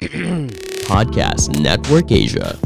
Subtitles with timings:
[0.00, 2.58] Podcast Network Asia.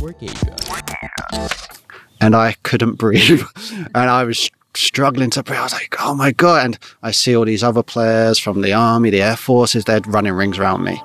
[2.20, 3.42] and I couldn't breathe.
[3.92, 5.58] and I was struggling to breathe.
[5.58, 6.64] I was like, oh my God.
[6.64, 10.34] And I see all these other players from the Army, the Air Forces, they're running
[10.34, 11.02] rings around me.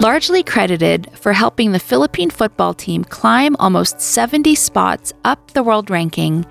[0.00, 5.90] Largely credited for helping the Philippine football team climb almost 70 spots up the world
[5.90, 6.46] ranking,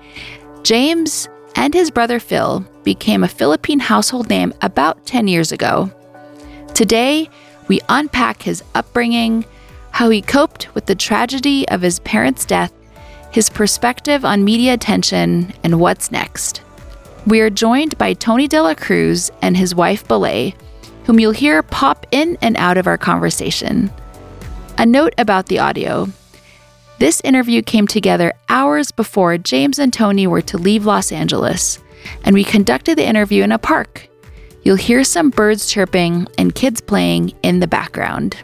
[0.62, 5.88] James and his brother Phil became a Philippine household name about 10 years ago.
[6.74, 7.30] Today,
[7.68, 9.44] we unpack his upbringing,
[9.92, 12.72] how he coped with the tragedy of his parents' death,
[13.30, 16.62] his perspective on media attention, and what's next.
[17.28, 20.56] We are joined by Tony De La Cruz and his wife Belay,
[21.04, 23.92] whom you'll hear pop in and out of our conversation.
[24.78, 26.08] A note about the audio.
[26.98, 31.78] This interview came together hours before James and Tony were to leave Los Angeles,
[32.24, 34.08] and we conducted the interview in a park.
[34.62, 38.36] You'll hear some birds chirping and kids playing in the background.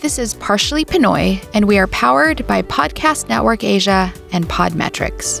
[0.00, 5.40] This is Partially Pinoy, and we are powered by Podcast Network Asia and Podmetrics.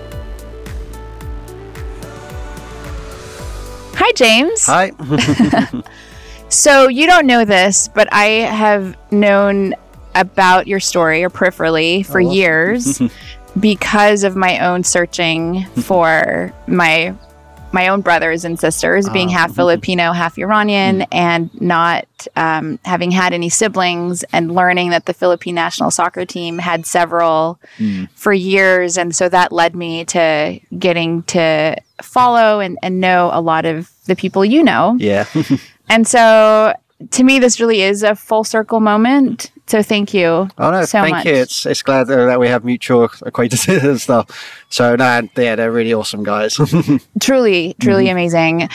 [3.94, 4.66] Hi, James.
[4.66, 4.92] Hi.
[6.52, 9.74] So you don't know this, but I have known
[10.14, 13.00] about your story or peripherally for Oh, years
[13.58, 17.14] because of my own searching for my
[17.72, 19.32] my own brothers and sisters being Ah.
[19.38, 22.06] half Filipino, half Iranian, and not
[22.36, 27.58] um, having had any siblings, and learning that the Philippine national soccer team had several
[27.78, 28.08] Mm.
[28.14, 33.40] for years, and so that led me to getting to follow and, and know a
[33.40, 34.96] lot of the people you know.
[34.98, 35.24] yeah.
[35.88, 36.72] And so
[37.10, 39.50] to me, this really is a full circle moment.
[39.72, 40.50] So thank you.
[40.58, 41.24] Oh no, so thank much.
[41.24, 41.32] you.
[41.32, 44.64] It's it's glad that we have mutual acquaintances and stuff.
[44.68, 46.56] So no, yeah, they're really awesome guys.
[47.20, 48.10] Truly, truly Mm-hmm.
[48.12, 48.68] amazing.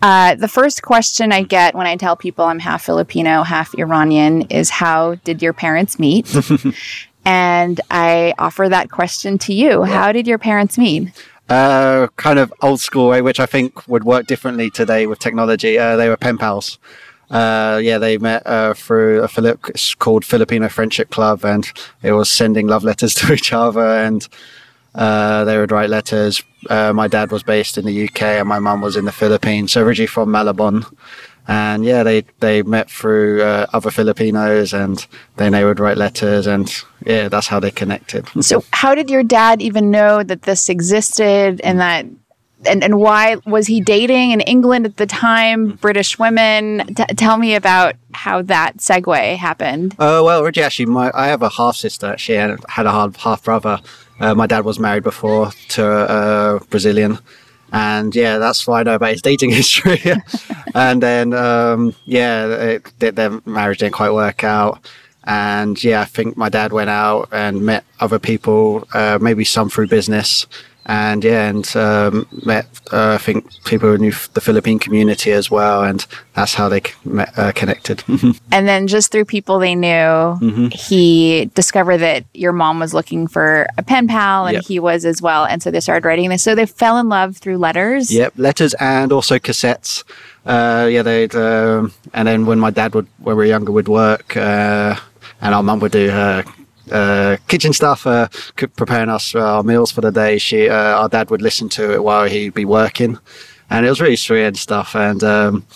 [0.00, 4.42] Uh, the first question I get when I tell people I'm half Filipino, half Iranian
[4.42, 6.32] is how did your parents meet?
[7.24, 9.82] and I offer that question to you.
[9.82, 11.08] How did your parents meet?
[11.50, 15.78] uh, kind of old school way, which I think would work differently today with technology.
[15.78, 16.78] Uh, they were pen pals.
[17.30, 19.60] Uh, yeah, they met uh, through a Philip
[19.98, 21.70] called Filipino Friendship Club, and
[22.02, 24.28] it was sending love letters to each other, and
[24.94, 26.42] uh, they would write letters.
[26.70, 29.72] Uh, my dad was based in the UK, and my mum was in the Philippines,
[29.72, 30.84] so originally from Malabon.
[31.46, 35.06] And yeah, they they met through uh, other Filipinos, and
[35.36, 36.72] then they would write letters, and
[37.04, 38.26] yeah, that's how they connected.
[38.42, 42.06] So, how did your dad even know that this existed and that?
[42.66, 45.70] And, and why was he dating in England at the time?
[45.80, 46.86] British women.
[46.94, 49.92] T- tell me about how that segue happened.
[49.94, 52.16] Uh, well, originally, actually, my I have a half sister.
[52.28, 53.80] And had a half brother.
[54.20, 57.18] Uh, my dad was married before to a Brazilian,
[57.72, 60.00] and yeah, that's why I know about his dating history.
[60.74, 64.78] and then, um, yeah, it, their- their marriage didn't quite work out.
[65.26, 69.70] And yeah, I think my dad went out and met other people, uh, maybe some
[69.70, 70.46] through business.
[70.86, 75.32] And yeah, and um, met uh, I think people who knew f- the Philippine community
[75.32, 78.04] as well, and that's how they c- met, uh, connected.
[78.52, 79.88] And then, just through people they knew,
[80.44, 80.66] Mm-hmm.
[80.68, 84.64] he discovered that your mom was looking for a pen pal, and Yep.
[84.66, 85.46] he was as well.
[85.46, 86.42] And so they started writing this.
[86.42, 88.12] So they fell in love through letters.
[88.12, 90.04] Yep, letters and also cassettes.
[90.44, 93.88] Uh, yeah, they'd um, and then when my dad would, when we were younger, would
[93.88, 94.96] work, uh,
[95.40, 96.44] and our mum would do her
[96.90, 98.28] uh, kitchen stuff, uh,
[98.76, 100.38] preparing us our meals for the day.
[100.38, 103.18] She, uh, our dad would listen to it while he'd be working,
[103.70, 104.94] and it was really sweet and stuff.
[104.94, 105.66] And um,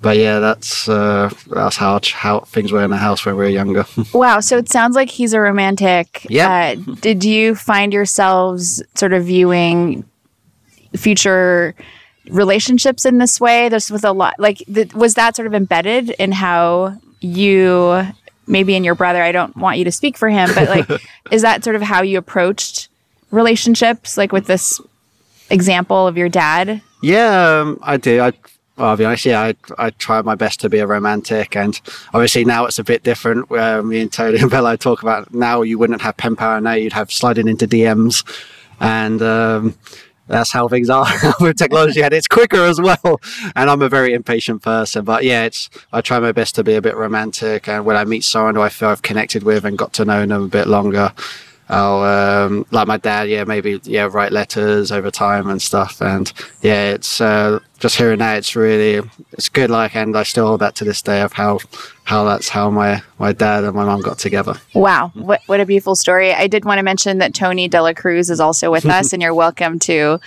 [0.00, 3.50] but yeah, that's uh, that's how how things were in the house when we were
[3.50, 3.84] younger.
[4.12, 4.40] Wow.
[4.40, 6.26] So it sounds like he's a romantic.
[6.28, 6.74] Yeah.
[6.76, 10.04] Uh, did you find yourselves sort of viewing
[10.96, 11.74] future
[12.30, 13.68] relationships in this way?
[13.68, 18.06] There's with a lot, like, th- was that sort of embedded in how you,
[18.48, 21.42] maybe in your brother, I don't want you to speak for him, but like, is
[21.42, 22.88] that sort of how you approached
[23.30, 24.80] relationships, like with this
[25.50, 26.82] example of your dad?
[27.02, 28.20] Yeah, um, I do.
[28.20, 28.32] I,
[28.76, 29.24] well, I'll be honest.
[29.24, 31.80] Yeah, I, I try my best to be a romantic, and
[32.14, 33.50] obviously now it's a bit different.
[33.50, 36.72] Where me and Tony and Bella talk about now, you wouldn't have pen power now;
[36.72, 38.24] you'd have sliding into DMs,
[38.80, 39.74] and um,
[40.28, 41.06] that's how things are
[41.40, 43.20] with technology, and it's quicker as well.
[43.56, 46.74] And I'm a very impatient person, but yeah, it's I try my best to be
[46.74, 49.76] a bit romantic, and when I meet someone who I feel I've connected with and
[49.76, 51.12] got to know them a bit longer.
[51.68, 56.32] I'll um, like my dad, yeah, maybe yeah, write letters over time and stuff, and
[56.62, 59.68] yeah, it's uh, just hearing that it's really it's good.
[59.68, 61.58] Like, and I still hold that to this day of how
[62.04, 64.54] how that's how my my dad and my mom got together.
[64.72, 66.32] Wow, what what a beautiful story!
[66.32, 69.34] I did want to mention that Tony Dela Cruz is also with us, and you're
[69.34, 70.20] welcome to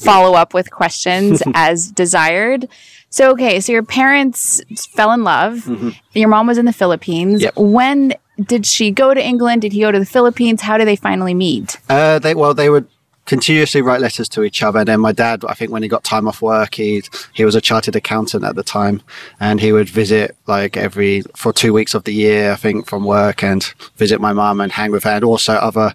[0.00, 2.68] follow up with questions as desired.
[3.10, 4.60] So, okay, so your parents
[4.90, 5.58] fell in love.
[5.60, 5.90] Mm-hmm.
[6.12, 7.42] Your mom was in the Philippines.
[7.42, 7.56] Yep.
[7.56, 9.62] When did she go to England?
[9.62, 10.62] Did he go to the Philippines?
[10.62, 11.78] How did they finally meet?
[11.88, 12.86] Uh, they well, they would
[13.28, 14.80] continuously write letters to each other.
[14.80, 17.02] And then my dad, I think when he got time off work, he
[17.34, 19.02] he was a chartered accountant at the time,
[19.38, 23.04] and he would visit like every for two weeks of the year, I think, from
[23.04, 23.62] work and
[23.96, 25.94] visit my mum and hang with her, and also other.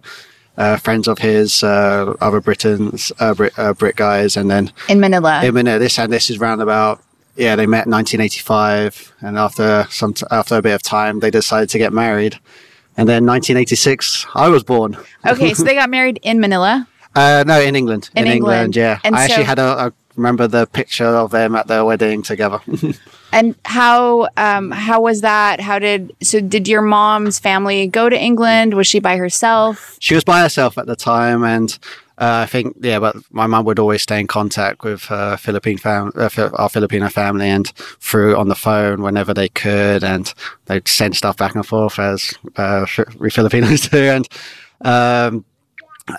[0.56, 5.00] Uh, friends of his, uh, other Britons, uh, Brit, uh, Brit guys, and then in
[5.00, 5.44] Manila.
[5.44, 7.03] In Manila, this and this is round about
[7.36, 11.32] yeah, they met in 1985, and after some t- after a bit of time, they
[11.32, 12.40] decided to get married.
[12.96, 14.98] And then 1986, I was born.
[15.26, 16.88] Okay, so they got married in Manila.
[17.16, 18.10] Uh, no, in England.
[18.16, 18.54] In, in England.
[18.54, 18.76] England.
[18.76, 19.00] yeah.
[19.04, 22.22] And I so- actually had a, a remember the picture of them at their wedding
[22.22, 22.60] together.
[23.34, 25.60] And how um, how was that?
[25.60, 26.40] How did so?
[26.40, 28.76] Did your mom's family go to England?
[28.76, 29.98] Was she by herself?
[30.00, 31.76] she was by herself at the time, and
[32.18, 35.78] uh, I think yeah, but my mum would always stay in contact with her Philippine
[35.78, 37.68] fam- uh, our Filipino family, and
[38.00, 40.34] through on the phone whenever they could, and
[40.66, 42.86] they'd send stuff back and forth as uh,
[43.18, 44.28] we Filipinos do, and.
[44.82, 45.46] Um,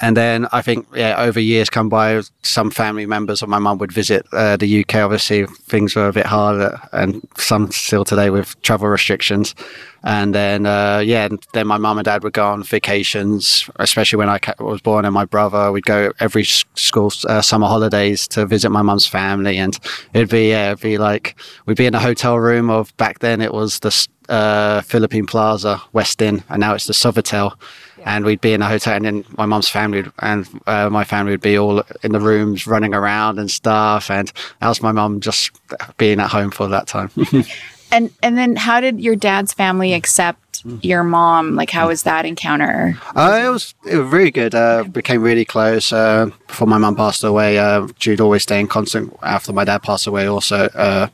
[0.00, 3.76] and then I think, yeah, over years come by, some family members of my mum
[3.78, 4.94] would visit uh, the UK.
[4.96, 9.54] Obviously, things were a bit harder, and some still today with travel restrictions.
[10.02, 14.16] And then, uh, yeah, and then my mum and dad would go on vacations, especially
[14.16, 15.70] when I was born and my brother.
[15.70, 19.78] We'd go every school uh, summer holidays to visit my mum's family, and
[20.14, 21.36] it'd be yeah, it'd be like
[21.66, 25.82] we'd be in a hotel room of back then it was the uh, Philippine Plaza
[25.92, 27.52] Westin, and now it's the Sofitel
[28.04, 31.04] and we'd be in a hotel, and then my mum's family would, and uh, my
[31.04, 34.92] family would be all in the rooms running around and stuff, and that was my
[34.92, 35.50] mum just
[35.96, 37.10] being at home for that time.
[37.92, 41.54] And and then how did your dad's family accept your mom?
[41.54, 42.98] Like how was that encounter?
[43.14, 44.52] uh, it was it was really good.
[44.52, 47.56] Uh, became really close uh, before my mum passed away.
[47.56, 50.26] Uh, Jude always stay in constant after my dad passed away.
[50.26, 50.64] Also.
[50.74, 51.06] Uh,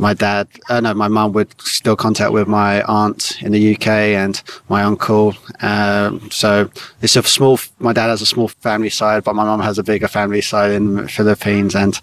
[0.00, 3.88] my dad, uh, no, my mum would still contact with my aunt in the UK
[4.16, 5.34] and my uncle.
[5.60, 6.70] Um, so
[7.02, 7.58] it's a small.
[7.78, 10.72] My dad has a small family side, but my mum has a bigger family side
[10.72, 11.74] in the Philippines.
[11.76, 12.00] And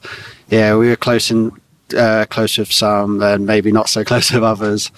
[0.49, 1.51] yeah, we were close in
[1.97, 4.91] uh, close with some, and maybe not so close with others.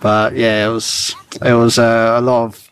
[0.00, 2.70] But yeah, it was it was uh, a lot of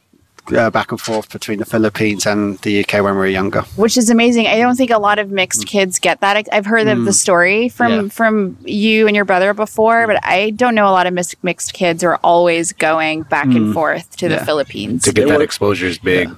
[0.56, 3.62] uh, back and forth between the Philippines and the UK when we were younger.
[3.76, 4.46] Which is amazing.
[4.48, 6.36] I don't think a lot of mixed kids get that.
[6.36, 8.08] I- I've heard of the story from Yeah.
[8.08, 11.72] from you and your brother before, but I don't know a lot of mis- mixed
[11.74, 15.04] kids are always going back and forth to the Philippines.
[15.04, 16.28] To get that exposure is big.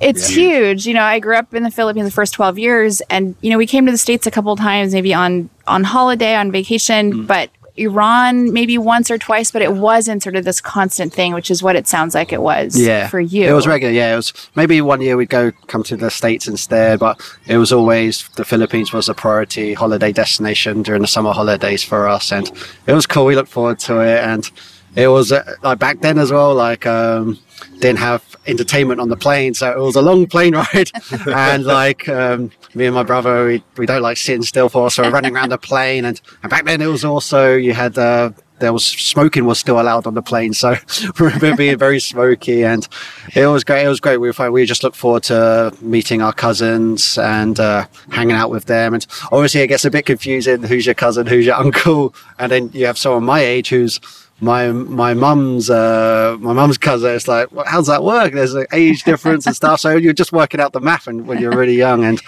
[0.00, 0.86] It's huge.
[0.86, 3.58] You know, I grew up in the Philippines the first 12 years and you know,
[3.58, 7.12] we came to the states a couple of times maybe on on holiday, on vacation,
[7.12, 7.26] Mm.
[7.26, 11.50] but Iran maybe once or twice, but it wasn't sort of this constant thing, which
[11.50, 13.48] is what it sounds like it was yeah for you.
[13.48, 16.46] it was regular yeah it was maybe one year we'd go come to the states
[16.46, 21.32] instead but it was always the philippines was a priority holiday destination during the summer
[21.32, 22.50] holidays for us and
[22.86, 24.50] it was cool we looked forward to it and
[24.96, 27.38] it was uh, like back then as well like um
[27.80, 30.90] didn't have entertainment on the plane so it was a long plane ride
[31.26, 35.02] and like um me and my brother we, we don't like sitting still for so
[35.02, 38.30] we're running around the plane and, and back then it was also you had uh
[38.60, 40.76] there was smoking was still allowed on the plane, so
[41.20, 42.86] we were being very smoky, and
[43.34, 43.84] it was great.
[43.84, 44.18] It was great.
[44.18, 44.52] We were fine.
[44.52, 48.94] we just look forward to meeting our cousins and uh, hanging out with them.
[48.94, 50.62] And obviously, it gets a bit confusing.
[50.62, 51.26] Who's your cousin?
[51.26, 52.14] Who's your uncle?
[52.38, 53.98] And then you have someone my age who's
[54.40, 57.14] my my mum's uh, my mum's cousin.
[57.14, 58.32] It's like, well, how's that work?
[58.32, 59.80] There's an age difference and stuff.
[59.80, 62.04] So you're just working out the math and when you're really young.
[62.04, 62.20] And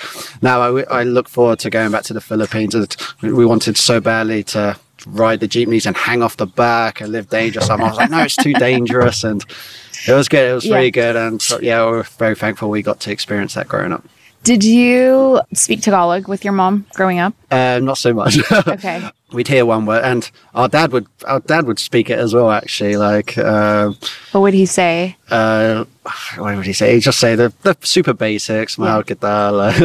[0.43, 2.75] now I, I look forward to going back to the Philippines.
[2.75, 4.77] And we wanted so badly to
[5.07, 7.69] ride the jeepneys and hang off the back and live dangerous.
[7.71, 9.25] I was like, no, it's too dangerous.
[9.25, 9.45] And
[10.07, 10.51] it was good.
[10.51, 10.77] It was Yeah.
[10.77, 11.17] really good.
[11.17, 14.05] And so, yeah, we're very thankful we got to experience that growing up.
[14.43, 17.33] Did you speak Tagalog with your mom growing up?
[17.51, 18.39] Uh, not so much.
[18.67, 19.01] Okay.
[19.33, 22.51] We'd hear one word, and our dad would our dad would speak it as well.
[22.51, 23.93] Actually, like uh,
[24.33, 25.17] What would he say?
[25.31, 25.85] uh,
[26.37, 26.93] what would he say?
[26.95, 28.77] He'd just say the, the super basics.
[28.77, 29.49] Mahal kita.
[29.57, 29.81] like,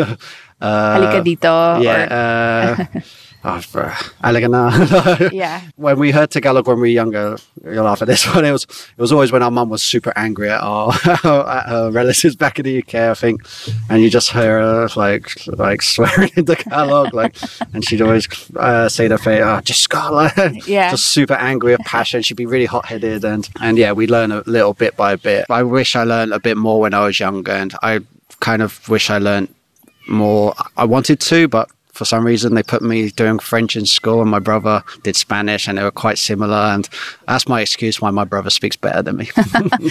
[0.59, 1.79] uh, Halika dito.
[1.85, 3.01] yeah, Or, uh,
[3.43, 3.85] oh, bro,
[4.23, 5.31] Alagana.
[5.31, 5.61] Yeah.
[5.75, 8.45] when we heard Tagalog when we were younger, you'll laugh at this one.
[8.45, 11.91] It was it was always when our mum was super angry at our at her
[11.91, 13.41] relatives back in the UK, I think,
[13.89, 17.35] and you just hear her like like swearing in Tagalog, like,
[17.73, 20.91] and she'd always uh, say to Faye, "Oh, just Scotland," Yeah.
[20.91, 22.21] just super angry with passion.
[22.21, 25.45] She'd be really hot headed, and and yeah, we learn a little bit by bit.
[25.49, 27.99] I wish I learned a bit more when I was younger, and I
[28.39, 29.49] kind of wish I learned
[30.07, 30.53] more.
[30.77, 34.29] I wanted to, but for some reason they put me doing French in school, and
[34.29, 36.55] my brother did Spanish, and they were quite similar.
[36.55, 36.87] And
[37.27, 39.29] that's my excuse why my brother speaks better than me.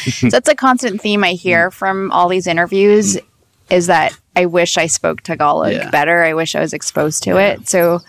[0.07, 1.73] So that's a constant theme I hear mm.
[1.73, 3.23] from all these interviews mm.
[3.71, 5.91] is that I wish I spoke Tagalog Yeah.
[5.91, 6.23] better.
[6.23, 7.69] I wish I was exposed to it.
[7.69, 8.01] So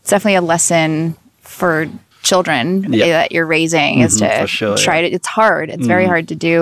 [0.00, 1.86] it's definitely a lesson for
[2.30, 3.06] children Yeah.
[3.18, 5.08] that you're raising is to Mhm, for sure, try yeah.
[5.08, 6.56] to it's hard it's very hard to do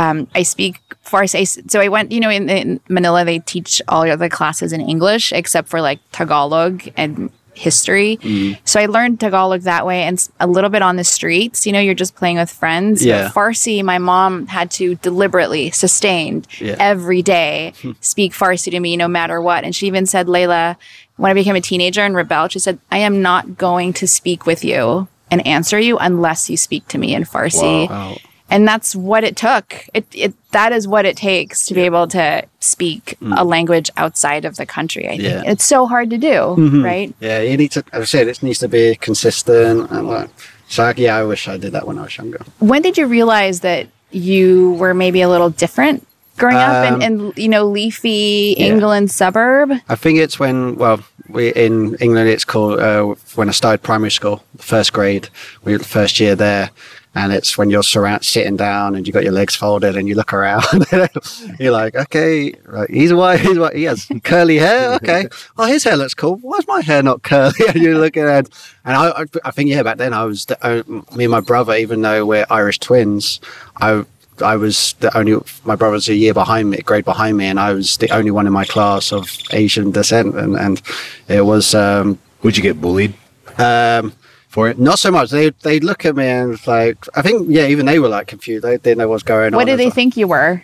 [0.00, 3.72] um, i speak For farsi so i went you know in, in manila they teach
[3.88, 8.56] all the classes in english except for like tagalog and history Mm.
[8.64, 11.80] so i learned tagalog that way and a little bit on the streets you know
[11.80, 13.30] you're just playing with friends But Yeah.
[13.30, 16.76] farsi my mom had to deliberately sustained Yeah.
[16.78, 20.76] every day speak farsi to me no matter what and she even said layla
[21.16, 24.46] when i became a teenager and rebelled she said i am not going to speak
[24.46, 28.16] with you and answer you unless you speak to me in farsi Wow.
[28.50, 32.06] And that's what it took it, it that is what it takes to be able
[32.08, 35.24] to speak a language outside of the country i think Mm.
[35.28, 35.40] Yeah.
[35.40, 35.50] Mm-hmm.
[35.52, 37.82] it's so hard to do right Yeah, you need to.
[37.92, 39.90] As I said, it needs to be consistent.
[39.90, 40.30] And like,
[40.68, 42.40] so yeah, I wish I did that when I was younger.
[42.70, 46.06] when did you realize that you were maybe a little different
[46.38, 48.66] growing up in, Um, in you know leafy yeah.
[48.70, 53.02] england suburb I think it's when, well, we in England, it's called uh,
[53.34, 55.28] when I started primary school, first grade,
[55.64, 56.70] we were the first year there.
[57.14, 60.14] And it's when you're surround, sitting down and you've got your legs folded and you
[60.14, 60.64] look around.
[61.58, 64.94] you're like, okay, right, he's white, he's white, he has curly hair.
[64.94, 65.26] Okay.
[65.56, 66.36] Oh, his hair looks cool.
[66.36, 67.54] Why is my hair not curly?
[67.68, 68.48] and you're looking at,
[68.84, 70.82] and I, I, think, yeah, back then I was, the, uh,
[71.16, 73.40] me and my brother, even though we're Irish twins,
[73.76, 74.04] I,
[74.42, 75.36] I was the only.
[75.64, 78.46] My brother's a year behind me, grade behind me, and I was the only one
[78.46, 80.80] in my class of Asian descent, and, and
[81.26, 83.14] it was um, Would you get bullied
[83.58, 84.12] um,
[84.48, 84.78] for it?
[84.78, 85.30] not so much.
[85.30, 88.26] They they look at me and it's like I think yeah, even they were like
[88.26, 88.64] confused.
[88.64, 89.56] They didn't know what's going on.
[89.56, 90.62] what did they like, think you were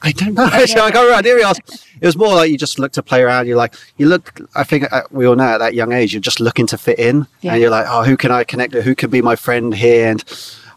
[0.00, 0.44] I don't know.
[0.52, 1.14] Actually, I can't remember.
[1.14, 1.86] I didn't.
[2.00, 3.48] It was more like you just look to play around.
[3.48, 4.40] You're like you look.
[4.54, 6.98] I think uh, we all know at that young age, you're just looking to fit
[7.00, 7.52] in, Yeah.
[7.52, 8.84] and you're like, oh, who can I connect with?
[8.84, 10.08] Who can be my friend here?
[10.08, 10.22] And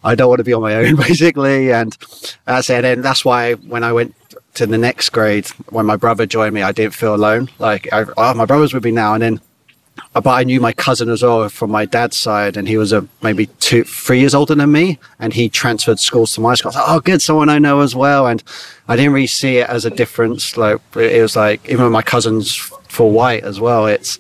[0.03, 1.71] I don't want to be on my own, basically.
[1.71, 1.95] And
[2.45, 2.83] that's it.
[2.83, 4.15] And that's why when I went
[4.55, 7.50] to the next grade, when my brother joined me, I didn't feel alone.
[7.59, 9.41] Like, I, oh, my brother's with me now, and then
[10.13, 13.07] but I knew my cousin as well from my dad's side, and he was a
[13.21, 16.69] maybe two, three years older than me, and he transferred schools to my school.
[16.69, 18.43] I was like, oh, good, someone I know as well, and
[18.88, 20.57] I didn't really see it as a difference.
[20.57, 23.88] Like it was like even with my cousins for white as well.
[23.88, 24.19] It's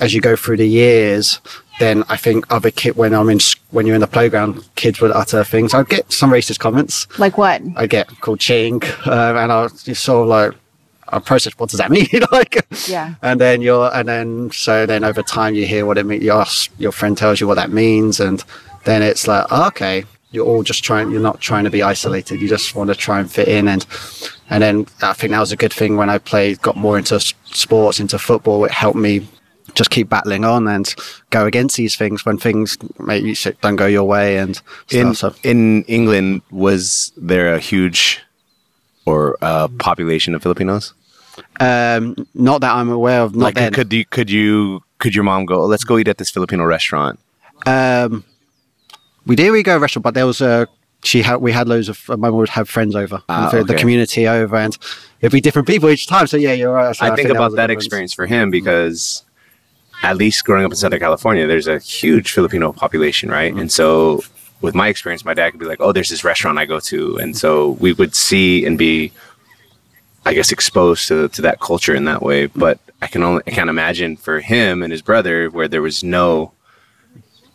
[0.00, 1.40] as you go through the years,
[1.78, 3.40] then I think other kid when I'm in
[3.70, 5.74] when you're in the playground, kids would utter things.
[5.74, 7.06] I'd get some racist comments.
[7.18, 10.60] like what I get called ching, uh, and I was just sort of like,
[11.14, 12.08] I process what does that mean?
[12.32, 13.14] like, Yeah.
[13.22, 16.22] And then you're, and then so then over time you hear what it means.
[16.24, 16.44] Your
[16.78, 18.42] your friend tells you what that means, and
[18.84, 21.10] then it's like, oh, okay, you're all just trying.
[21.10, 22.40] You're not trying to be isolated.
[22.40, 23.86] You just want to try and fit in, and
[24.50, 27.20] and then I think that was a good thing when I played, got more into
[27.20, 28.64] sports, into football.
[28.64, 29.26] It helped me
[29.74, 30.94] just keep battling on and
[31.30, 35.36] go against these things when things maybe don't go your way and In stuff.
[35.36, 38.20] So in England, was there a huge
[39.06, 40.94] or uh, population of Filipinos?
[41.60, 43.34] Um, not that I'm aware of.
[43.34, 45.62] Not like, could you could you could your mom go?
[45.62, 47.18] "Oh, Let's go eat at this Filipino restaurant.
[47.66, 48.24] Um,
[49.26, 50.68] we did we go to a restaurant, but there was a.
[51.02, 53.74] She had we had loads of my mum would have friends over, Ah, the, the
[53.74, 54.76] community over, and
[55.20, 56.26] it'd be different people each time.
[56.26, 56.96] So yeah, you're right.
[56.96, 59.22] So I think that about a that experience for him because
[60.02, 63.50] at least growing up in Southern California, there's a huge Filipino population, right?
[63.52, 63.60] Mm-hmm.
[63.60, 64.22] And so
[64.62, 67.18] with my experience, my dad could be like, "Oh, there's this restaurant I go to,"
[67.18, 69.12] and so we would see and be,
[70.26, 72.46] I guess, exposed to to that culture in that way.
[72.46, 76.02] But I can only I can't imagine for him and his brother where there was
[76.02, 76.52] no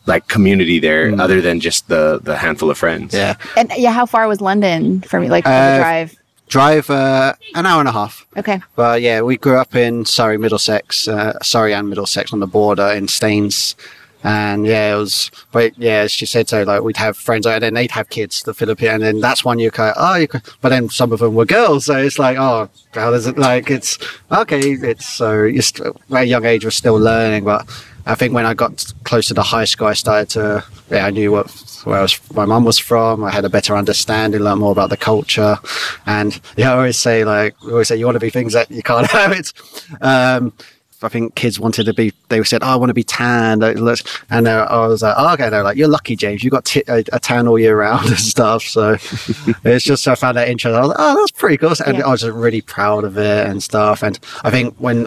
[0.06, 3.12] like community there other than just the the handful of friends.
[3.12, 3.18] Mm.
[3.18, 6.14] Yeah, and yeah how far was london for me like for the Uh, drive
[6.48, 8.26] drive uh, an hour and a half.
[8.36, 12.46] okay But yeah, we grew up in Surrey, Middlesex, uh, Surrey and Middlesex on the
[12.48, 13.76] border in Staines.
[14.22, 17.74] And yeah, it was, but yeah, she said, so like we'd have friends and then
[17.74, 20.68] they'd have kids, the Philippines, and then that's one you kind oh, you can, but
[20.68, 21.86] then some of them were girls.
[21.86, 23.98] So it's like, oh, how does it like, it's
[24.30, 24.60] okay.
[24.60, 27.44] It's so you're st- at a young age, we're still learning.
[27.44, 27.66] But
[28.06, 31.32] I think when I got closer to high school, I started to, yeah, I knew
[31.32, 31.50] what,
[31.84, 33.24] where was, my mum was from.
[33.24, 35.58] I had a better understanding, learn more about the culture.
[36.06, 38.70] And yeah, I always say, like, we always say, you want to be things that
[38.70, 39.32] you can't have.
[39.32, 39.52] It's,
[40.00, 40.52] um,
[41.02, 42.12] I think kids wanted to be.
[42.28, 45.50] They said, "Oh, I want to be tan," and uh, I was like, oh, "Okay,
[45.50, 46.44] no, like you're lucky, James.
[46.44, 48.92] You got t- a, a, tan all year round and stuff." So
[49.64, 50.76] it's just I found that interesting.
[50.76, 52.06] I was like, "Oh, that's pretty cool," and yeah.
[52.06, 54.02] I was just really proud of it and stuff.
[54.02, 55.06] And I think when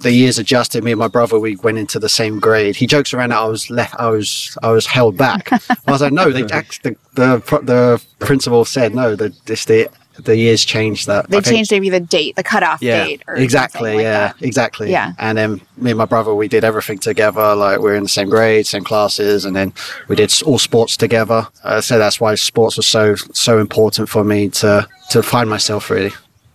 [0.00, 0.84] the years adjusted.
[0.84, 2.76] Me and my brother, we went into the same grade.
[2.76, 5.52] He jokes around that I was left, I was, I was held back.
[5.52, 9.16] I was like, no, they, the, the, the principal said no.
[9.16, 9.88] The this the
[10.18, 11.28] the years changed that.
[11.28, 13.22] They changed maybe the date, the cutoff yeah, date.
[13.28, 13.94] exactly.
[13.94, 14.32] Like yeah.
[14.40, 14.90] Exactly.
[14.90, 15.12] Yeah.
[15.18, 17.54] And then me and my brother, we did everything together.
[17.54, 19.72] Like we are in the same grade, same classes, and then
[20.08, 21.46] we did all sports together.
[21.62, 25.90] Uh, so that's why sports was so so important for me to to find myself
[25.90, 26.12] really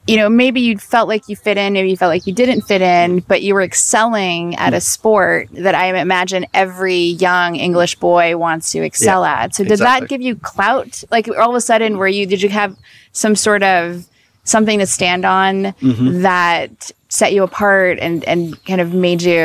[0.08, 2.62] you know, maybe you felt like you fit in, maybe you felt like you didn't
[2.62, 7.96] fit in, but you were excelling at a sport that I imagine every young English
[7.96, 9.56] boy wants to excel yeah, at.
[9.56, 10.06] So did exactly.
[10.06, 11.04] that give you clout?
[11.12, 12.76] Like all of a sudden, were you, did you have
[13.12, 14.08] some sort of
[14.44, 16.22] something to stand on mm-hmm.
[16.22, 19.44] that set you apart and, and kind of made you,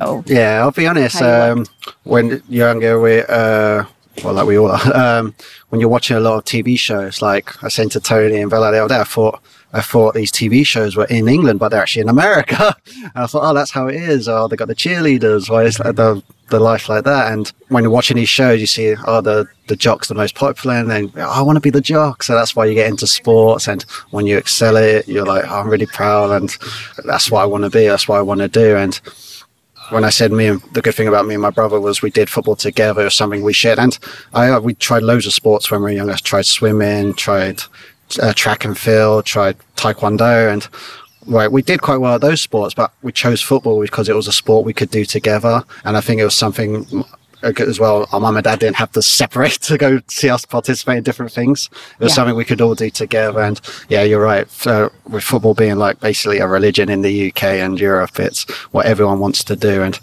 [0.00, 1.22] oh, yeah, I'll be honest.
[1.22, 1.66] Um,
[2.02, 3.84] when younger, we, uh,
[4.22, 5.34] well, like we all are, um,
[5.68, 8.72] when you're watching a lot of TV shows, like I sent to Tony and Bella
[8.72, 9.40] the other day, I thought,
[9.72, 12.76] I thought these TV shows were in England, but they're actually in America.
[12.96, 14.28] and I thought, oh, that's how it is.
[14.28, 15.50] Oh, they got the cheerleaders.
[15.50, 17.32] Why is the the life like that?
[17.32, 20.76] And when you're watching these shows, you see, oh, the the jock's the most popular,
[20.76, 22.22] and then oh, I want to be the jock.
[22.22, 23.68] So that's why you get into sports.
[23.68, 26.56] And when you excel it, you're like, oh, I'm really proud, and
[27.04, 27.86] that's what I want to be.
[27.86, 28.76] That's what I want to do.
[28.76, 29.00] And
[29.90, 32.10] when I said me and the good thing about me and my brother was we
[32.10, 33.78] did football together, or something we shared.
[33.78, 33.98] And
[34.32, 36.14] I, uh, we tried loads of sports when we were younger.
[36.14, 37.62] Tried swimming, tried
[38.22, 40.68] uh, track and field, tried taekwondo, and
[41.26, 44.28] right, we did quite well at those sports, but we chose football because it was
[44.28, 47.04] a sport we could do together, and I think it was something
[47.44, 48.08] as well.
[48.12, 51.32] Our mum and dad didn't have to separate to go see us participate in different
[51.32, 51.68] things.
[51.98, 52.14] It was yeah.
[52.14, 53.40] something we could all do together.
[53.40, 54.50] And yeah, you're right.
[54.50, 58.86] So with football being like basically a religion in the UK and Europe, it's what
[58.86, 59.82] everyone wants to do.
[59.82, 59.98] And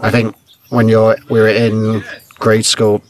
[0.00, 0.34] I think
[0.70, 2.04] when you're we were in
[2.38, 3.02] grade school,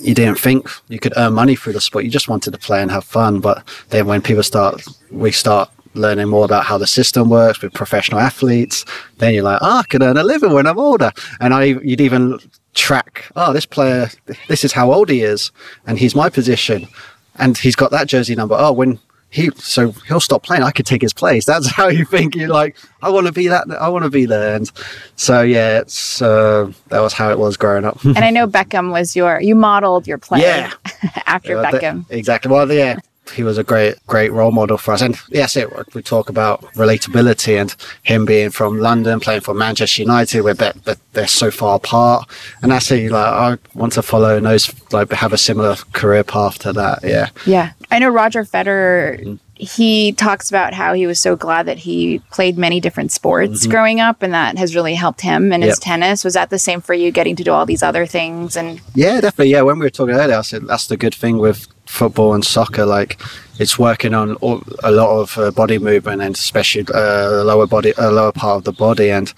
[0.00, 2.04] you didn't think you could earn money through the sport.
[2.04, 3.40] You just wanted to play and have fun.
[3.40, 7.72] But then when people start, we start learning more about how the system works with
[7.72, 8.84] professional athletes.
[9.18, 11.12] Then you're like, oh, I could earn a living when I'm older.
[11.40, 12.38] And I, you'd even
[12.74, 14.10] track, oh, this player,
[14.48, 15.52] this is how old he is,
[15.86, 16.88] and he's my position,
[17.36, 18.56] and he's got that jersey number.
[18.58, 18.98] Oh, when
[19.34, 20.62] he so he'll stop playing.
[20.62, 21.44] I could take his place.
[21.50, 22.36] That's how you think.
[22.36, 23.68] You're like, I want to be that.
[23.70, 24.54] I want to be there.
[24.54, 24.70] And
[25.16, 28.02] so yeah, it's uh, that was how it was growing up.
[28.04, 30.72] and I know Beckham was your you modeled your play yeah.
[31.26, 32.04] after yeah, Beckham.
[32.10, 32.50] Exactly.
[32.50, 32.98] Well, yeah,
[33.32, 36.62] he was a great great role model for us and yes it we talk about
[36.74, 40.74] relatability and him being from london playing for manchester united where they're,
[41.12, 42.28] they're so far apart
[42.62, 46.58] and it like i want to follow and those like have a similar career path
[46.58, 49.34] to that yeah yeah i know roger federer mm-hmm.
[49.54, 53.70] he talks about how he was so glad that he played many different sports mm-hmm.
[53.70, 55.70] growing up and that has really helped him in yep.
[55.70, 58.56] his tennis was that the same for you getting to do all these other things
[58.56, 61.38] and yeah definitely yeah when we were talking earlier i said that's the good thing
[61.38, 63.20] with football and soccer, like
[63.58, 64.36] it's working on
[64.82, 68.32] a lot of uh, body movement and especially uh, the lower body, a uh, lower
[68.32, 69.32] part of the body, and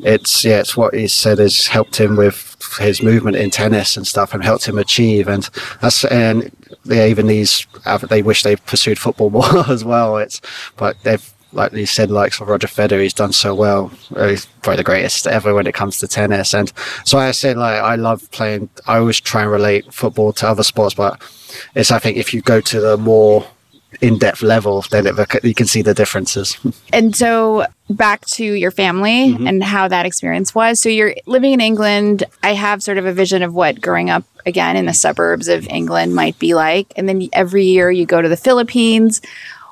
[0.00, 4.06] it's yeah, it's what he said has helped him with his movement in tennis and
[4.06, 5.48] stuff, and helped him achieve, and
[5.80, 6.50] that's and
[6.84, 7.66] yeah, even these
[8.08, 10.16] they wish they pursued football more as well.
[10.18, 10.40] It's
[10.76, 13.88] but they've like you said, like Roger Federer, he's done so well.
[14.14, 16.54] He's probably the greatest ever when it comes to tennis.
[16.54, 16.70] And
[17.04, 18.68] so I said, like, I love playing.
[18.86, 21.20] I always try and relate football to other sports, but
[21.74, 23.46] it's I think if you go to the more
[24.02, 26.58] in-depth level, then it, you can see the differences.
[26.92, 29.46] And so back to your family mm-hmm.
[29.46, 30.80] and how that experience was.
[30.80, 32.24] So you're living in England.
[32.42, 35.66] I have sort of a vision of what growing up again in the suburbs of
[35.68, 36.92] England might be like.
[36.96, 39.20] And then every year you go to the Philippines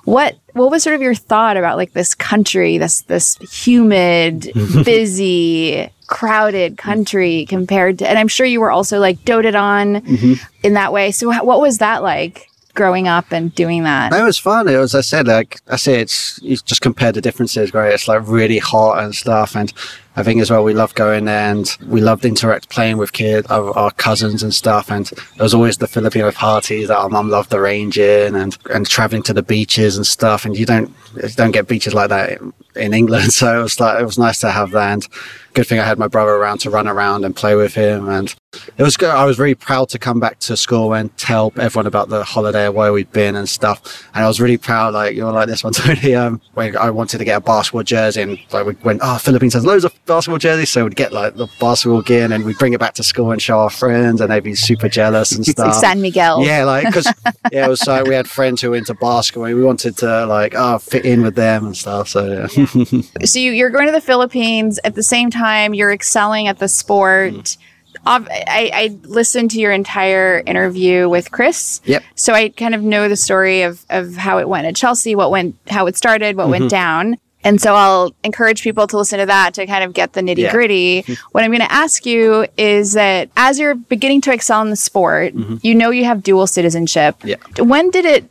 [0.05, 4.51] what what was sort of your thought about like this country, this this humid,
[4.85, 10.35] busy, crowded country compared to and I'm sure you were also like doted on mm-hmm.
[10.63, 11.11] in that way.
[11.11, 12.49] So what was that like?
[12.75, 14.13] growing up and doing that?
[14.13, 14.67] It was fun.
[14.67, 17.93] It was, I said, like I say, it's you just compare the differences, right?
[17.93, 19.73] It's like really hot and stuff, and
[20.17, 23.49] I think as well we loved going there and we loved interact playing with kids,
[23.49, 24.91] our, our, cousins and stuff.
[24.91, 29.25] And there was always the Filipino parties that our mum loved arranging and and traveling
[29.25, 30.45] to the beaches and stuff.
[30.45, 32.39] And you don't you don't get beaches like that
[32.77, 34.93] in, England, so it was like it was nice to have that.
[34.93, 35.09] And
[35.55, 38.09] good thing I had my brother around to run around and play with him.
[38.09, 38.35] And
[38.77, 39.11] it was good.
[39.11, 42.69] I was very proud to come back to school and tell everyone about the holiday,
[42.69, 44.09] where we'd been and stuff.
[44.15, 47.19] And I was really proud, like, you're like this one, Tony, um, when I wanted
[47.19, 50.39] to get a basketball jersey and like we went, oh, Philippines has loads of basketball
[50.39, 50.71] jerseys.
[50.71, 53.31] So we'd get like the basketball gear and then we'd bring it back to school
[53.31, 55.67] and show our friends and they'd be super jealous and stuff.
[55.67, 56.45] like San Miguel.
[56.45, 56.65] Yeah.
[56.65, 57.07] Like, cause
[57.53, 59.45] yeah, it was like we had friends who were into basketball.
[59.45, 62.09] We wanted to like, oh, fit in with them and stuff.
[62.09, 62.64] So yeah.
[63.25, 66.69] so you, you're going to the Philippines at the same time you're excelling at the
[66.69, 67.33] sport.
[67.33, 68.09] Mm-hmm.
[68.09, 71.81] Ob- I, I listened to your entire interview with Chris.
[71.85, 72.03] Yep.
[72.17, 75.31] So I kind of know the story of, of how it went at Chelsea, what
[75.31, 76.69] went, how it started, what went mm-hmm.
[76.69, 77.19] down.
[77.45, 80.51] And so I'll encourage people to listen to that to kind of get the nitty
[80.51, 81.03] gritty.
[81.33, 84.77] what I'm going to ask you is that as you're beginning to excel in the
[84.77, 85.57] sport, mm-hmm.
[85.61, 87.17] you know you have dual citizenship.
[87.23, 87.37] Yeah.
[87.59, 88.31] When did it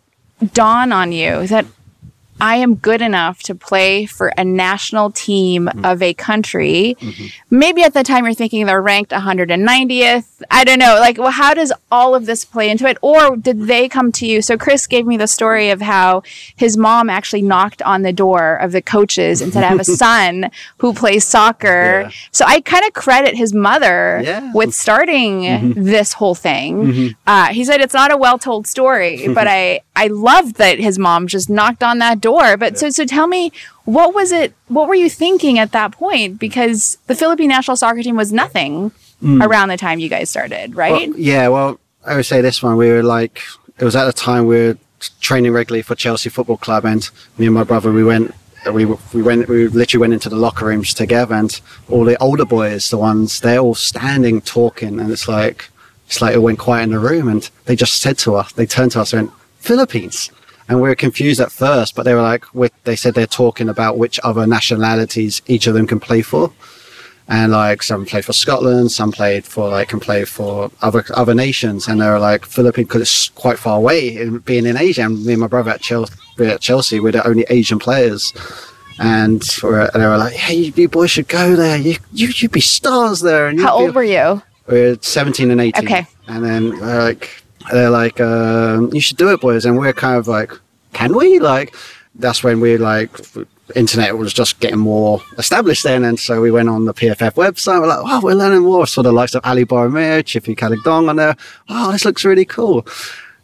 [0.54, 1.66] dawn on you that
[2.40, 5.86] I am good enough to play for a national team mm-hmm.
[5.86, 6.98] of a country.
[7.00, 7.26] Mm-hmm.
[7.50, 10.44] Maybe at the time you're thinking they're ranked 190th.
[10.52, 10.98] I don't know.
[11.00, 12.98] Like, well, how does all of this play into it?
[13.02, 14.42] Or did they come to you?
[14.42, 16.24] So, Chris gave me the story of how
[16.56, 19.84] his mom actually knocked on the door of the coaches and said, I have a
[20.06, 22.02] son who plays soccer.
[22.02, 22.12] Yeah.
[22.32, 24.52] So, I kind of credit his mother Yeah.
[24.54, 25.84] with starting mm-hmm.
[25.84, 27.16] this whole thing.
[27.26, 30.98] Uh, he said it's not a well told story, but I, I love that his
[31.00, 32.58] mom just knocked on that door.
[32.58, 33.52] But so, so tell me,
[33.86, 34.54] what was it?
[34.68, 36.36] What were you thinking at that point?
[36.36, 36.40] Mm.
[36.40, 39.46] Because the Philippine national soccer team was nothing mm.
[39.46, 41.10] around the time you guys started, right?
[41.10, 42.78] Well, yeah, well, I would say this one.
[42.78, 43.42] We were like,
[43.78, 44.78] it was at the time we were
[45.20, 47.08] training regularly for Chelsea Football Club, and
[47.38, 48.34] me and my brother, we went,
[48.72, 52.46] we we went, we literally went into the locker rooms together, and all the older
[52.46, 55.70] boys, the ones, they're all standing talking, and it's like,
[56.08, 58.66] it's like it went quiet in the room, and they just said to us, they
[58.66, 60.32] turned to us and went, Philippines.
[60.70, 62.46] And we were confused at first, but they were like,
[62.86, 66.54] they said they're talking about which other nationalities each of them can play for
[67.28, 71.34] and like some played for Scotland, some played for like can play for other other
[71.34, 75.04] nations, and they were like Philippines because it's quite far away in being in Asia.
[75.04, 78.34] And me and my brother at Chelsea, at Chelsea, we're the only Asian players,
[79.00, 81.78] and we're, and they were like, "Hey, you, you boys should go there.
[81.78, 84.42] You you you'd be stars there." And How be- old were you?
[84.68, 85.86] we're 17 and 18.
[85.86, 86.06] Okay.
[86.28, 89.66] And then like, they're like, um, you should do it, boys.
[89.66, 90.52] And we're kind of like,
[90.94, 91.40] can we?
[91.40, 91.76] Like,
[92.16, 93.10] that's when we like,
[93.76, 96.04] internet was just getting more established then.
[96.04, 97.80] And so we went on the PFF website.
[97.80, 98.86] We're like, oh, we're learning more.
[98.86, 101.36] Saw the likes of Aly Borromeo, Chieffy Caligdong on there.
[101.70, 102.86] Oh, this looks really cool.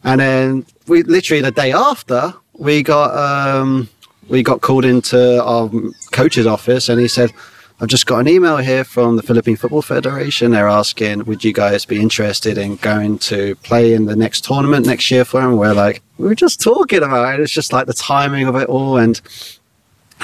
[0.03, 3.89] And then we literally the day after, we got, um,
[4.27, 5.69] we got called into our
[6.11, 7.31] coach's office and he said,
[7.81, 10.51] I've just got an email here from the Philippine Football Federation.
[10.51, 14.85] They're asking, would you guys be interested in going to play in the next tournament
[14.85, 15.55] next year for them?
[15.55, 17.41] We're like, we were just talking about it.
[17.41, 18.97] It's just like the timing of it all.
[18.97, 19.21] And,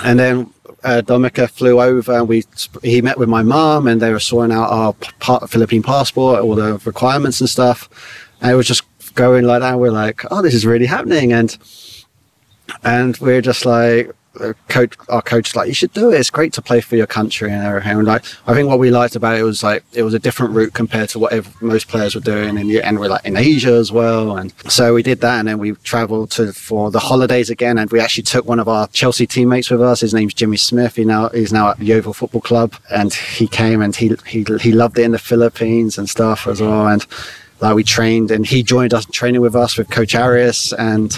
[0.04, 2.44] and then uh, Dominica flew over and we,
[2.84, 6.78] he met with my mom and they were sorting out our Philippine passport, all the
[6.84, 7.90] requirements and stuff.
[8.42, 9.80] And it was just going like that.
[9.80, 11.32] We're like, oh, this is really happening.
[11.32, 11.58] And,
[12.84, 14.12] and we're just like
[14.68, 16.20] coach our coach like you should do it.
[16.20, 17.98] It's great to play for your country and everything.
[17.98, 20.54] And like i think what we liked about it was like it was a different
[20.54, 23.74] route compared to what ev- most players were doing and, and we're like in asia
[23.74, 24.38] as well.
[24.38, 27.90] And so we did that and then we traveled to for the holidays again and
[27.92, 30.02] we actually took one of our chelsea teammates with us.
[30.02, 30.96] His name's jimmy smith.
[30.96, 34.72] He now he's now at yeovil football club and he came and he he, he
[34.72, 36.88] loved it in the philippines and stuff as well.
[36.88, 37.06] And
[37.62, 41.18] like we trained and he joined us training with us with coach Aris and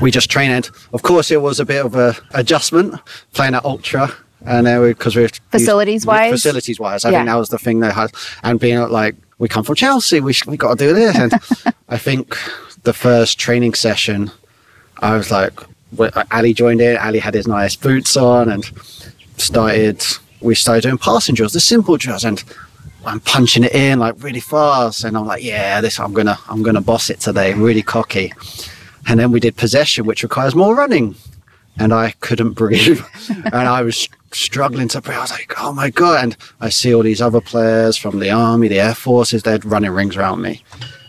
[0.00, 0.70] we just trained.
[0.92, 3.00] Of course, it was a bit of a adjustment
[3.32, 4.12] playing at Ultra,
[4.44, 6.30] and then because we, are Facilities-wise?
[6.32, 7.18] facilities wise, I Yeah.
[7.18, 8.10] think that was the thing they had,
[8.42, 11.32] and being like, we come from Chelsea, we sh- we got to do this, and
[11.88, 12.36] I think
[12.82, 14.30] the first training session,
[14.98, 15.52] I was like,
[16.32, 16.96] Aly joined in.
[16.98, 18.64] Aly had his nice boots on, and
[19.36, 20.04] started.
[20.40, 22.42] We started doing passing drills, the simple drills, and
[23.06, 26.62] I'm punching it in like really fast, and I'm like, yeah, this I'm gonna I'm
[26.62, 28.32] gonna boss it today, really cocky.
[29.06, 31.14] And then we did possession, which requires more running.
[31.78, 33.02] And I couldn't breathe.
[33.28, 35.18] and I was struggling to breathe.
[35.18, 36.22] I was like, oh my God.
[36.22, 39.90] And I see all these other players from the army, the air forces, they're running
[39.90, 40.62] rings around me.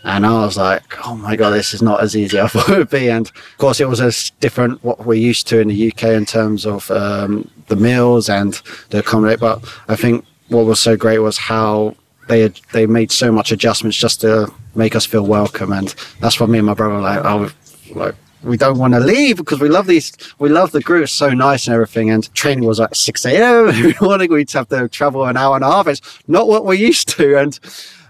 [0.03, 2.89] And I was like, oh my God, this is not as easy as it would
[2.89, 3.09] be.
[3.09, 6.25] And of course, it was as different what we're used to in the UK in
[6.25, 8.53] terms of um, the meals and
[8.91, 9.39] the accommodate.
[9.39, 11.95] But I think what was so great was how
[12.27, 15.71] they had, they made so much adjustments just to make us feel welcome.
[15.73, 17.51] And that's what me and my brother were like, oh,
[17.95, 21.11] like we don't want to leave because we love these we love the group it's
[21.11, 24.87] so nice and everything and training was at 6 a.m every morning we'd have to
[24.89, 27.59] travel an hour and a half it's not what we're used to and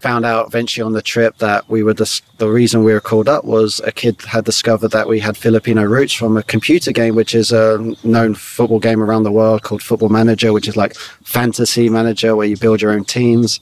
[0.01, 3.27] found out eventually on the trip that we were just the reason we were called
[3.27, 7.15] up was a kid had discovered that we had filipino roots from a computer game
[7.15, 10.95] which is a known football game around the world called football manager which is like
[11.23, 13.59] fantasy manager where you build your own teams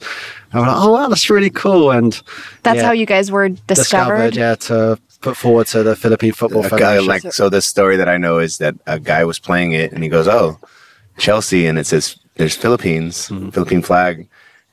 [0.52, 2.20] and we're like oh wow that's really cool and
[2.62, 4.34] That's yeah, how you guys were discovered.
[4.36, 7.96] yeah to put forward to the philippine football a guy federation like so the story
[8.00, 10.48] that I know is that a guy was playing it and he goes, "Oh,
[11.24, 12.04] Chelsea," and it says
[12.38, 13.50] there's Philippines, Mm-hmm.
[13.54, 14.14] Philippine flag.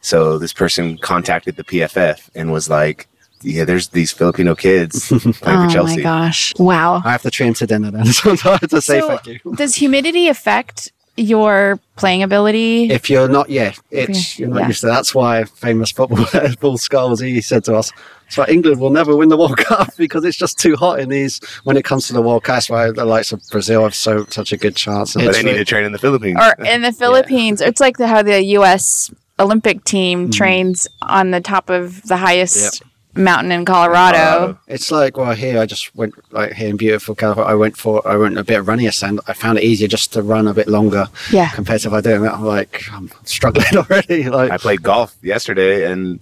[0.02, 3.08] So this person contacted the PFF and was like,
[3.44, 5.08] "Yeah, there's these Filipino kids
[5.42, 6.54] playing Oh for Chelsea." Oh my gosh!
[6.58, 7.02] Wow.
[7.06, 8.06] I have to treat him to dinner then.
[8.20, 9.38] So I have to say So, thank you.
[9.62, 12.90] does humidity affect your playing ability?
[12.90, 14.68] if you're not, yeah, it's you're not Yeah.
[14.74, 14.88] used to.
[14.88, 17.92] That's why famous football player Paul Scholes he said to us,
[18.32, 21.10] "That's why England will never win the World Cup because it's just too hot in
[21.10, 23.94] these when it comes to the World Cup." That's why the likes of Brazil have
[23.96, 25.14] so such a good chance.
[25.14, 26.38] But they need to train in the Philippines.
[26.40, 29.12] or in the Philippines, it's like the, how the U.S.
[29.40, 30.34] Olympic team Mm.
[30.34, 34.18] trains on the top of the highest mountain in Colorado.
[34.18, 34.60] Colorado.
[34.68, 37.52] It's like well here I just went like here in beautiful California.
[37.52, 40.14] I went for I went a bit of running and I found it easier just
[40.14, 41.50] to run a bit longer Yeah.
[41.50, 42.30] compared to if I do it.
[42.32, 44.30] I'm like I'm struggling already.
[44.30, 46.20] Like I played golf yesterday and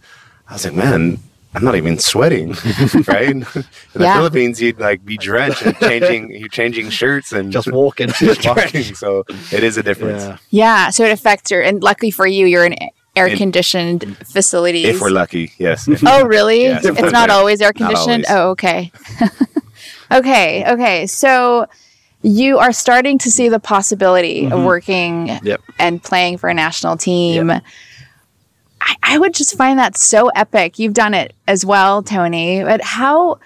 [0.48, 1.19] I was like, man,
[1.55, 2.49] I'm not even sweating,
[3.07, 3.29] right?
[3.29, 3.65] In the
[3.99, 4.15] Yeah.
[4.17, 8.09] Philippines, you'd like be drenched and changing, you're changing shirts and just walking.
[8.09, 8.93] just walking.
[8.95, 10.23] So it is a difference.
[10.23, 10.38] yeah.
[10.51, 12.75] Yeah, so it affects your and luckily for you, you're in
[13.15, 14.85] air conditioned facilities.
[14.85, 15.89] If we're lucky, yes.
[16.05, 16.62] oh, really?
[16.63, 16.85] Yes.
[16.85, 18.25] It's not always air conditioned.
[18.27, 18.29] always.
[18.29, 18.91] Oh, okay.
[20.12, 21.07] okay, okay.
[21.07, 21.65] So
[22.21, 24.65] you are starting to see the possibility of mm-hmm.
[24.65, 25.62] working Yep.
[25.79, 27.51] and playing for a national team.
[28.89, 30.80] I, I would just find that so epic.
[30.80, 32.63] You've done it as well, Tony.
[32.63, 33.39] But how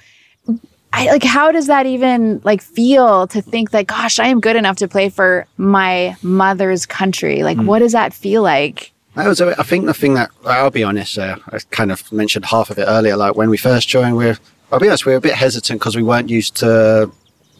[0.91, 4.55] I like how does that even like feel to think that gosh, I am good
[4.55, 7.43] enough to play for my mother's country?
[7.43, 8.91] Like what does that feel like?
[9.15, 11.19] That was, I think, the thing that I'll be honest.
[11.19, 13.15] Uh, I kind of mentioned half of it earlier.
[13.15, 14.39] Like when we first joined, we're,
[14.71, 17.11] I'll be honest, we were a bit hesitant because we weren't used to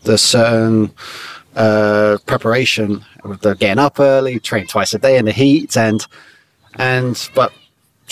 [0.01, 0.91] the certain
[1.55, 6.05] uh, preparation with the getting up early, train twice a day in the heat, and
[6.75, 7.53] and but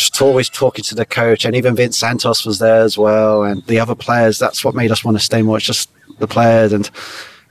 [0.01, 3.63] just always talking to the coach, and even Vince Santos was there as well, and
[3.65, 4.39] the other players.
[4.39, 5.57] That's what made us want to stay more.
[5.57, 6.89] It's just the players, and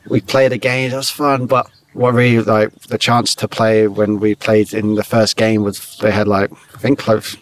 [0.08, 0.92] we played a game.
[0.92, 4.94] It was fun, but what really like the chance to play when we played in
[4.94, 7.36] the first game was they had like I think close.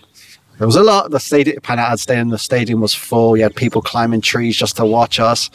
[0.58, 1.10] There was a lot.
[1.10, 3.36] The stadium, Panaad Stadium, the stadium was full.
[3.36, 5.50] You had people climbing trees just to watch us,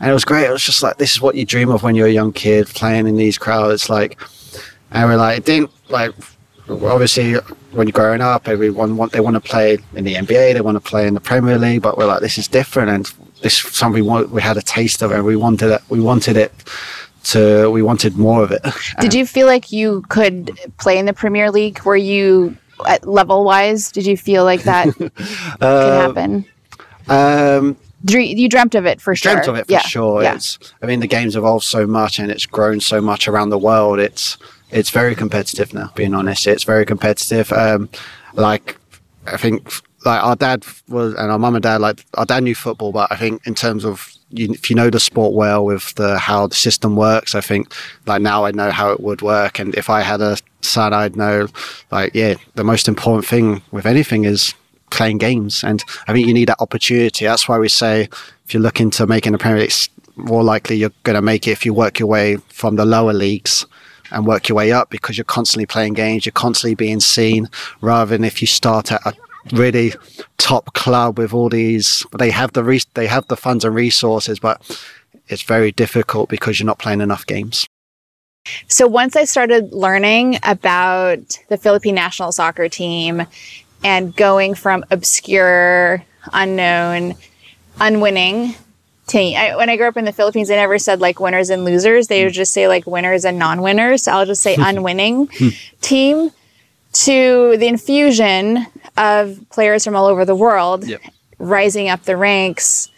[0.00, 0.46] and it was great.
[0.46, 2.66] It was just like this is what you dream of when you're a young kid
[2.68, 3.90] playing in these crowds.
[3.90, 4.18] Like,
[4.92, 6.14] and we're like, it didn't like
[6.70, 7.34] obviously
[7.72, 10.76] when you're growing up, everyone want they want to play in the NBA, they want
[10.76, 14.04] to play in the Premier League, but we're like, this is different, and this something
[14.04, 14.24] we.
[14.24, 15.16] We had a taste of it.
[15.16, 15.82] And we wanted it.
[15.88, 16.52] We wanted it
[17.24, 17.70] to.
[17.70, 18.62] We wanted more of it.
[19.00, 21.80] Did you feel like you could play in the Premier League?
[21.84, 22.56] Were you
[22.86, 23.90] at level wise?
[23.92, 25.12] Did you feel like that could
[25.60, 26.44] happen?
[27.08, 27.76] Um,
[28.08, 29.32] you dreamt of it for sure.
[29.32, 29.80] dreamt of it for yeah.
[29.80, 30.22] sure.
[30.22, 30.34] Yeah.
[30.34, 33.58] It's, I mean, the game's evolved so much and it's grown so much around the
[33.58, 33.98] world.
[33.98, 34.38] It's
[34.70, 35.90] it's very competitive now.
[35.94, 37.52] Being honest, it's very competitive.
[37.52, 37.88] Um,
[38.34, 38.76] like
[39.26, 39.70] I think,
[40.04, 43.10] like our dad was, and our mum and dad, like our dad knew football, but
[43.12, 46.46] I think in terms of you, if you know the sport well with the how
[46.46, 47.74] the system works, I think
[48.06, 51.16] like now I know how it would work, and if I had a son, I'd
[51.16, 51.48] know,
[51.90, 54.54] like yeah, the most important thing with anything is
[54.90, 55.62] playing games.
[55.62, 57.24] And I think you need that opportunity.
[57.24, 58.08] That's why we say
[58.44, 59.68] if you're looking to make in the Premier
[60.16, 63.12] more likely you're going to make it if you work your way from the lower
[63.12, 63.64] leagues
[64.10, 67.48] and work your way up because you're constantly playing games, you're constantly being seen,
[67.80, 69.14] rather than if you start at a
[69.52, 69.94] really
[70.38, 72.04] top club with all these.
[72.18, 74.60] They have the re- they have the funds and resources, but
[75.28, 77.66] it's very difficult because you're not playing enough games.
[78.68, 83.26] So once I started learning about the Philippine national soccer team
[83.84, 87.14] and going from obscure, unknown,
[87.78, 88.54] unwinning
[89.10, 89.36] team.
[89.36, 92.08] I, when I grew up in the Philippines, they never said like winners and losers.
[92.08, 92.26] They hmm.
[92.26, 94.04] would just say like winners and non-winners.
[94.04, 94.62] So I'll just say hmm.
[94.62, 95.48] unwinning hmm.
[95.80, 96.30] team
[96.92, 101.00] to the infusion of players from all over the world Yep.
[101.38, 102.88] rising up the ranks.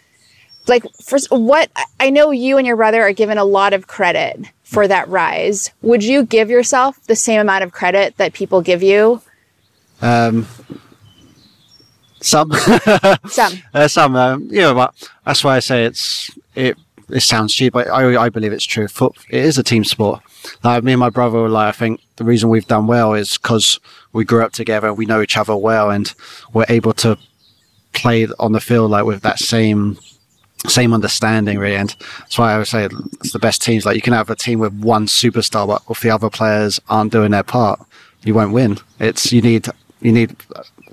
[0.67, 4.39] Like first what I know you and your brother are given a lot of credit
[4.63, 5.71] for that rise.
[5.81, 9.21] Would you give yourself the same amount of credit that people give you?
[10.01, 10.47] Um,
[12.23, 12.51] some.
[13.27, 13.61] Some.
[13.73, 14.93] Uh, some, um, yeah, but
[15.25, 16.77] that's why I say it's it.
[17.09, 18.87] It sounds cheap, but I, I believe it's true.
[18.87, 20.21] Foot, it is a team sport.
[20.63, 23.37] Like me and my brother, were like I think the reason we've done well is
[23.37, 23.79] because
[24.13, 24.93] we grew up together.
[24.93, 26.13] We know each other well, and
[26.53, 27.17] we're able to
[27.91, 29.97] play on the field like with that same
[30.67, 31.75] same understanding, really.
[31.75, 32.85] And that's why I would say
[33.19, 33.85] it's the best teams.
[33.85, 37.11] Like you can have a team with one superstar, but if the other players aren't
[37.11, 37.79] doing their part,
[38.23, 38.77] you won't win.
[38.99, 39.67] It's you need
[40.01, 40.35] you need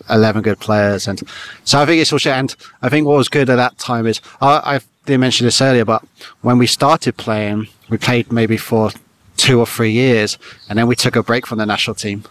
[0.08, 1.06] 11 good players.
[1.08, 1.20] And
[1.64, 2.32] so I think it's all shit.
[2.32, 5.60] And I think what was good at that time is I, I didn't mention this
[5.60, 6.02] earlier, but
[6.42, 8.90] when we started playing, we played maybe for
[9.36, 10.36] two or three years
[10.68, 12.24] and then we took a break from the national team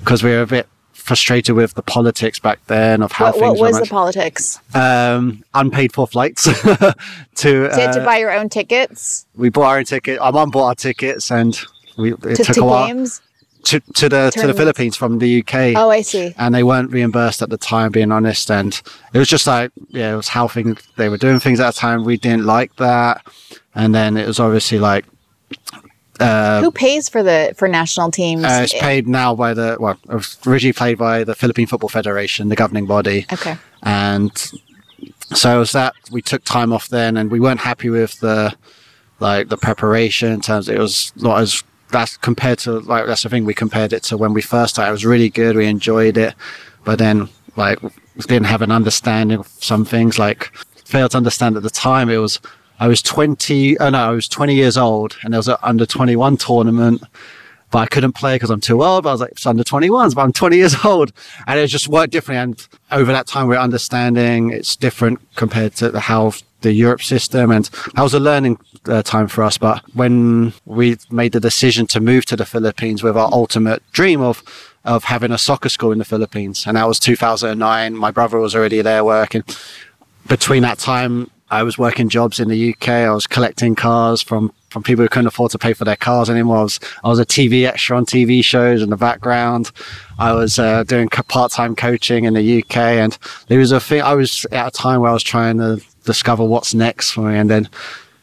[0.00, 3.60] because we were a bit frustrated with the politics back then of how What, things
[3.60, 4.58] what was the politics?
[4.74, 6.94] um, unpaid for flights to,
[7.34, 10.32] So you had to uh, buy your own tickets we bought our own ticket our
[10.32, 11.58] mum bought our tickets and
[11.96, 13.20] we it to, took to a while games?
[13.64, 16.34] To, to the to the Philippines from the UK Oh, I see.
[16.38, 18.50] and they weren't reimbursed at the time, being honest.
[18.50, 18.80] And
[19.12, 21.80] it was just like, yeah, it was how things they were doing things at the
[21.80, 22.04] time.
[22.04, 23.26] We didn't like that,
[23.74, 25.04] and then it was obviously like
[26.20, 28.44] Who pays for the for national teams?
[28.44, 31.88] Uh, it's paid now by the well, it was originally paid by the Philippine Football
[31.88, 33.26] Federation, the governing body.
[33.32, 33.56] Okay.
[33.82, 34.32] And
[35.34, 38.54] so it was that we took time off then, and we weren't happy with the
[39.20, 40.68] like the preparation in terms.
[40.68, 44.16] It was not as that's compared to like that's the thing we compared it to
[44.16, 44.90] when we first started.
[44.90, 45.56] It was really good.
[45.56, 46.34] We enjoyed it,
[46.84, 47.78] but then like
[48.16, 50.18] didn't have an understanding of some things.
[50.18, 50.52] Like
[50.84, 52.10] failed to understand at the time.
[52.10, 52.40] It was
[52.80, 53.78] I was twenty.
[53.78, 57.02] Oh no, I was twenty years old, and there was an under twenty one tournament.
[57.70, 59.04] But I couldn't play because I'm too old.
[59.04, 61.12] But I was like, it's under 21s, but I'm 20 years old.
[61.46, 62.40] And it just worked differently.
[62.42, 67.50] And over that time, we're understanding it's different compared to the how the Europe system.
[67.50, 69.58] And that was a learning uh, time for us.
[69.58, 74.20] But when we made the decision to move to the Philippines with our ultimate dream
[74.20, 74.42] of
[74.84, 77.94] of having a soccer school in the Philippines, and that was 2009.
[77.94, 79.42] My brother was already there working.
[80.28, 82.88] Between that time, I was working jobs in the UK.
[82.88, 86.28] I was collecting cars from from people who couldn't afford to pay for their cars
[86.28, 86.58] anymore.
[86.58, 89.70] I was, I was a TV extra on TV shows in the background.
[90.18, 93.16] I was uh, doing part time coaching in the UK, and
[93.46, 94.02] there was a thing.
[94.02, 95.80] I was at a time where I was trying to
[96.12, 97.68] discover what's next for me, and then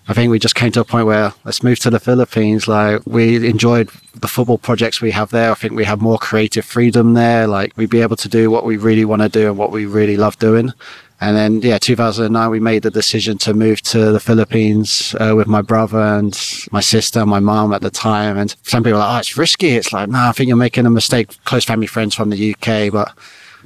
[0.08, 2.68] I think we just came to a point where let's move to the Philippines.
[2.68, 5.50] Like we enjoyed the football projects we have there.
[5.52, 7.48] I think we have more creative freedom there.
[7.48, 9.86] Like we'd be able to do what we really want to do and what we
[9.86, 10.74] really love doing.
[11.22, 15.48] And then, yeah, 2009, we made the decision to move to the Philippines uh, with
[15.48, 16.38] my brother and
[16.72, 18.38] my sister, and my mom at the time.
[18.38, 19.70] And some people are like, oh, it's risky.
[19.70, 21.30] It's like, no, nah, I think you're making a mistake.
[21.46, 22.92] Close family friends from the UK.
[22.92, 23.18] But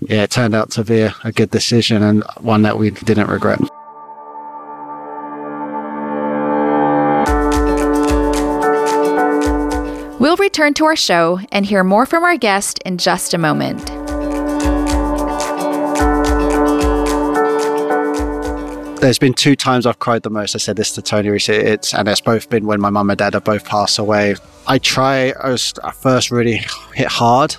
[0.01, 3.27] yeah, it turned out to be a, a good decision and one that we didn't
[3.27, 3.59] regret.
[10.19, 13.85] We'll return to our show and hear more from our guest in just a moment.
[18.99, 20.55] There's been two times I've cried the most.
[20.55, 21.63] I said this to Tony recently.
[21.63, 24.35] It's and it's both been when my mum and dad have both passed away.
[24.67, 25.31] I try.
[25.41, 27.55] I was I first really hit hard,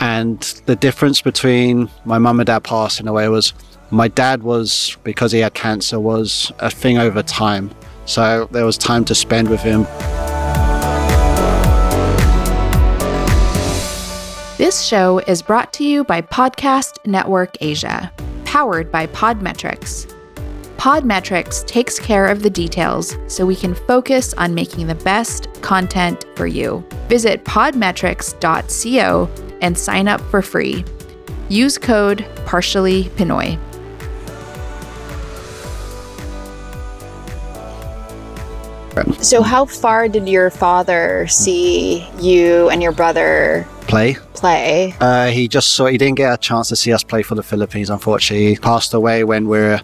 [0.00, 3.52] and the difference between my mum and dad passing away was
[3.90, 7.70] my dad was because he had cancer was a thing over time.
[8.06, 9.86] So there was time to spend with him.
[14.56, 18.12] This show is brought to you by Podcast Network Asia,
[18.44, 20.08] powered by Podmetrics.
[20.76, 26.24] Podmetrics takes care of the details so we can focus on making the best content
[26.36, 26.86] for you.
[27.08, 29.28] Visit podmetrics.co
[29.60, 30.84] and sign up for free.
[31.48, 33.58] Use code partially Pinoy.
[39.20, 44.16] So, how far did your father see you and your brother Play.
[44.34, 44.94] play?
[45.00, 45.86] Uh, he just saw.
[45.86, 47.90] He didn't get a chance to see us play for the Philippines.
[47.90, 49.80] Unfortunately, he passed away when we we're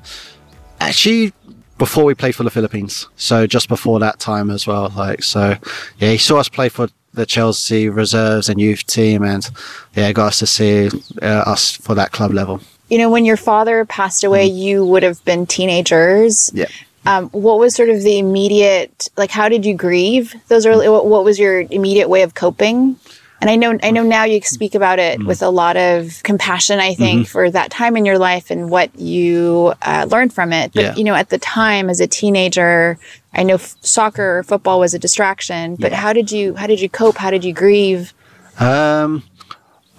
[0.80, 1.32] actually
[1.80, 3.08] before we played for the Philippines.
[3.16, 4.92] So just before that time as well.
[4.96, 5.56] Like so,
[5.98, 9.48] yeah, he saw us play for the Chelsea reserves and youth team, and
[9.94, 10.90] yeah, got us to see
[11.22, 12.60] uh, us for that club level.
[12.88, 16.50] You know, when your father passed away, you would have been teenagers.
[16.54, 16.66] Yeah.
[17.06, 20.88] Um, what was sort of the immediate, like, how did you grieve those early?
[20.88, 22.96] What, what was your immediate way of coping?
[23.40, 26.78] And I know, I know now you speak about it with a lot of compassion.
[26.78, 30.72] I think for that time in your life and what you uh, learned from it.
[30.74, 30.94] But Yeah.
[30.96, 32.98] you know, at the time as a teenager,
[33.32, 35.76] I know f- soccer or football was a distraction.
[35.76, 35.98] But Yeah.
[35.98, 37.16] how did you, how did you cope?
[37.16, 38.12] How did you grieve?
[38.58, 39.22] Um,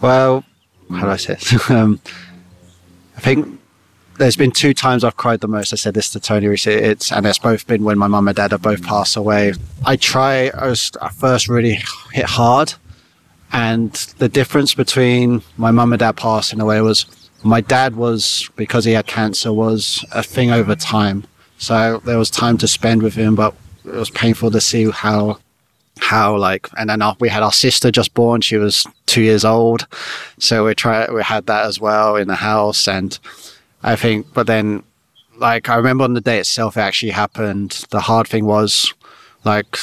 [0.01, 0.43] well,
[0.91, 1.69] how do I say it?
[1.71, 1.99] um,
[3.17, 3.59] I think
[4.19, 5.73] there's been two times I've cried the most.
[5.73, 6.79] I said this to Tony recently.
[6.83, 9.53] It's and it's both been when my mum and dad have both passed away.
[9.83, 10.49] I try.
[10.49, 11.79] I was I first really
[12.11, 12.73] hit hard,
[13.53, 17.05] and the difference between my mum and dad passing away was
[17.43, 21.25] my dad was because he had cancer was a thing over time.
[21.57, 25.39] So there was time to spend with him, but it was painful to see how
[25.99, 28.41] how like and then we had our sister just born.
[28.41, 29.87] She was two years old.
[30.39, 32.87] So we try we had that as well in the house.
[32.87, 33.17] And
[33.83, 34.83] i think but then
[35.37, 37.85] like i remember on the day itself it actually happened.
[37.89, 38.93] The hard thing was
[39.43, 39.77] like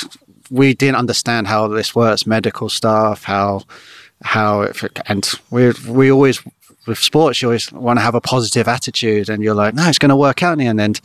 [0.51, 3.63] we didn't understand how this works medical stuff how
[4.23, 6.43] how it, and we we always
[6.87, 9.99] with sports you always want to have a positive attitude and you're like no it's
[9.99, 11.01] going to work out in the end and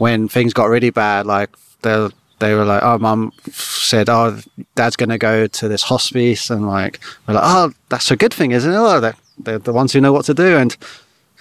[0.00, 1.50] when things got really bad, like
[1.82, 4.40] they they were like, "Oh, mum said, oh,
[4.74, 8.52] dad's gonna go to this hospice," and like we're like, "Oh, that's a good thing,
[8.52, 8.76] isn't it?
[8.76, 10.74] Oh, they're, they're the ones who know what to do." And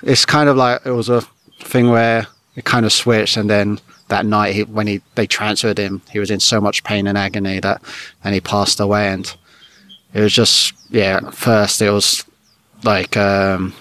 [0.04, 1.22] it's kind of like it was a
[1.62, 5.80] thing where it kind of switched, and then that night he, when he they transferred
[5.80, 7.82] him, he was in so much pain and agony that,
[8.24, 9.36] and he passed away, and
[10.14, 11.30] it was just yeah.
[11.32, 12.26] First, it was
[12.84, 13.74] like um,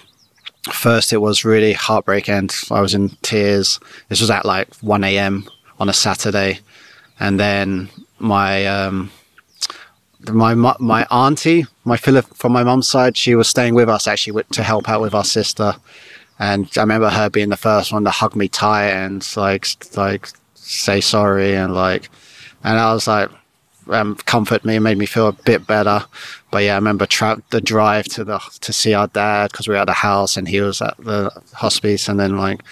[0.72, 3.80] first it was really heartbreaking I was in tears.
[4.08, 5.48] This was at like 1 a.m.
[5.78, 6.60] on a Saturday.
[7.20, 7.88] And then
[8.18, 9.10] my um,
[10.28, 14.42] my my auntie, my Philip from my mum's side, she was staying with us actually
[14.52, 15.74] to help out with our sister,
[16.38, 19.66] and I remember her being the first one to hug me tight and like
[19.96, 22.10] like say sorry and like,
[22.62, 23.30] and I was like,
[23.88, 26.04] um, comfort me, made me feel a bit better.
[26.50, 29.74] But yeah, I remember tra- the drive to the to see our dad because we
[29.74, 32.62] were at the house and he was at the hospice, and then like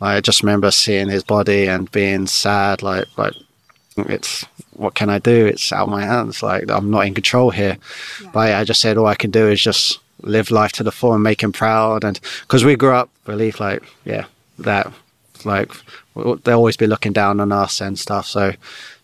[0.00, 3.34] I just remember seeing his body and being sad, like like
[3.96, 5.46] it's what can I do?
[5.46, 6.42] It's out of my hands.
[6.42, 7.76] Like I'm not in control here.
[8.32, 10.92] But yeah, I just said all I can do is just live life to the
[10.92, 12.04] full and make him proud.
[12.04, 14.24] And because we grew up believe like yeah
[14.58, 14.92] that
[15.44, 15.72] like
[16.14, 18.26] they'll always be looking down on us and stuff.
[18.26, 18.52] So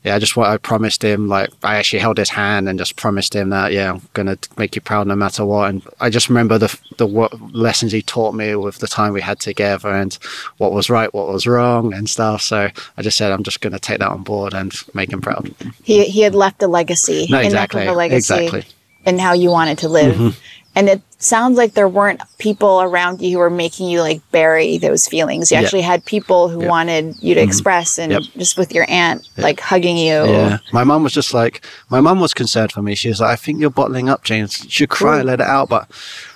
[0.03, 1.29] yeah, I just what I promised him.
[1.29, 4.75] Like I actually held his hand and just promised him that yeah, I'm gonna make
[4.75, 5.69] you proud no matter what.
[5.69, 9.21] And I just remember the the what lessons he taught me with the time we
[9.21, 10.15] had together and
[10.59, 12.43] what was right, what was wrong, and stuff.
[12.43, 15.53] So I just said I'm just gonna take that on board and make him proud.
[15.83, 17.27] He he had left a legacy.
[17.31, 18.65] No, exactly, a legacy exactly.
[19.05, 20.15] in how you wanted to live.
[20.15, 20.39] Mm-hmm.
[20.77, 24.79] And it sounds like there weren't people around you who were making you like bury
[24.79, 25.51] those feelings.
[25.51, 27.49] You actually had people who wanted you to mm-hmm.
[27.49, 28.23] express and Yep.
[28.37, 30.25] just with your aunt like hugging you.
[30.25, 30.59] Yeah.
[30.73, 32.95] My mum was just like, my mum was concerned for me.
[32.95, 34.65] She was like, I think you're bottling up, James.
[34.65, 35.69] You should cry and let it out.
[35.69, 35.91] But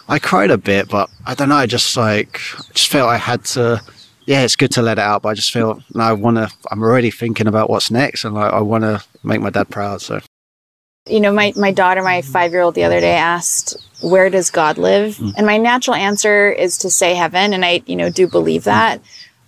[0.09, 1.57] I cried a bit, but I don't know.
[1.57, 3.83] I just like, I just felt I had to,
[4.27, 5.23] yeah, it's good to let it out.
[5.23, 8.25] But I just feel, no, I want to, I'm already thinking about what's next.
[8.25, 10.01] And like, I want to make my dad proud.
[10.01, 10.21] So,
[11.07, 14.51] you know, my, my daughter, my five year old, the other day asked, Where does
[14.51, 15.17] God live?
[15.17, 15.35] Mm.
[15.37, 17.53] And my natural answer is to say heaven.
[17.53, 18.65] And I, you know, do believe mm.
[18.65, 19.01] that.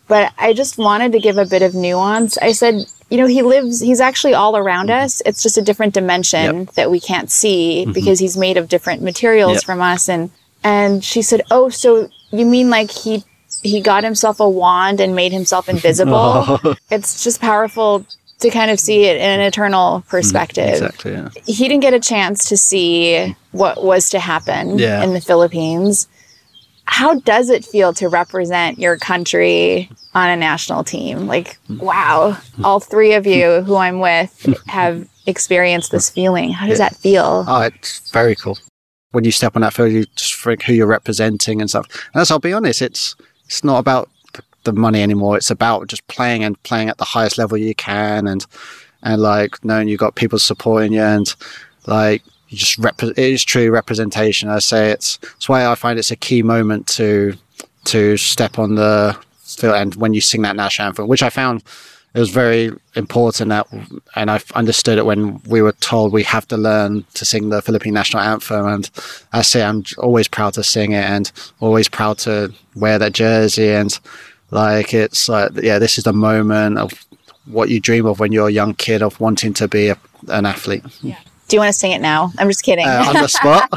[0.08, 2.36] But I just wanted to give a bit of nuance.
[2.38, 5.04] I said, you know, he lives, he's actually all around mm-hmm.
[5.04, 5.22] us.
[5.24, 7.92] It's just a different dimension that we can't see mm-hmm.
[7.92, 9.64] because he's made of different materials Yep.
[9.64, 10.08] from us.
[10.08, 10.30] And,
[10.64, 13.24] and she said, Oh, so you mean like he,
[13.62, 16.58] he got himself a wand and made himself invisible?
[16.90, 18.06] it's just powerful
[18.42, 20.08] to kind of see it in an eternal mm-hmm.
[20.08, 21.12] perspective exactly.
[21.12, 21.28] Yeah.
[21.46, 25.02] he didn't get a chance to see what was to happen Yeah.
[25.02, 26.08] in the Philippines.
[26.84, 31.26] How does it feel to represent your country on a national team?
[31.26, 36.50] Like, wow, all three of you who I'm with have experienced this feeling.
[36.50, 37.44] How does that feel?
[37.46, 38.58] Oh, it's very cool.
[39.12, 41.86] When you step on that field, you just think who you're representing and stuff.
[42.14, 43.14] And that's, I'll be honest, it's
[43.44, 44.08] it's not about
[44.64, 45.36] the- money anymore.
[45.36, 48.44] It's about just playing and playing at the highest level you can, and
[49.02, 51.34] and like knowing you've got people supporting you, and
[51.86, 54.48] like you just rep- it is true representation.
[54.48, 57.34] I say it's it's why I find it's a key moment to
[57.84, 61.62] to step on the field and when you sing that national anthem, which I found
[62.14, 63.66] it was very important that,
[64.16, 67.62] and I understood it when we were told we have to learn to sing the
[67.62, 68.66] Philippine national anthem.
[68.66, 68.90] And
[69.32, 73.70] I say I'm always proud to sing it and always proud to wear that jersey.
[73.70, 73.98] And
[74.52, 76.92] like it's like yeah, this is the moment of
[77.46, 79.98] what you dream of when you're a young kid of wanting to be a,
[80.28, 80.84] an athlete.
[81.02, 81.18] Yeah.
[81.48, 82.30] Do you want to sing it now?
[82.38, 82.86] I'm just kidding.
[82.86, 83.68] Uh, on the spot.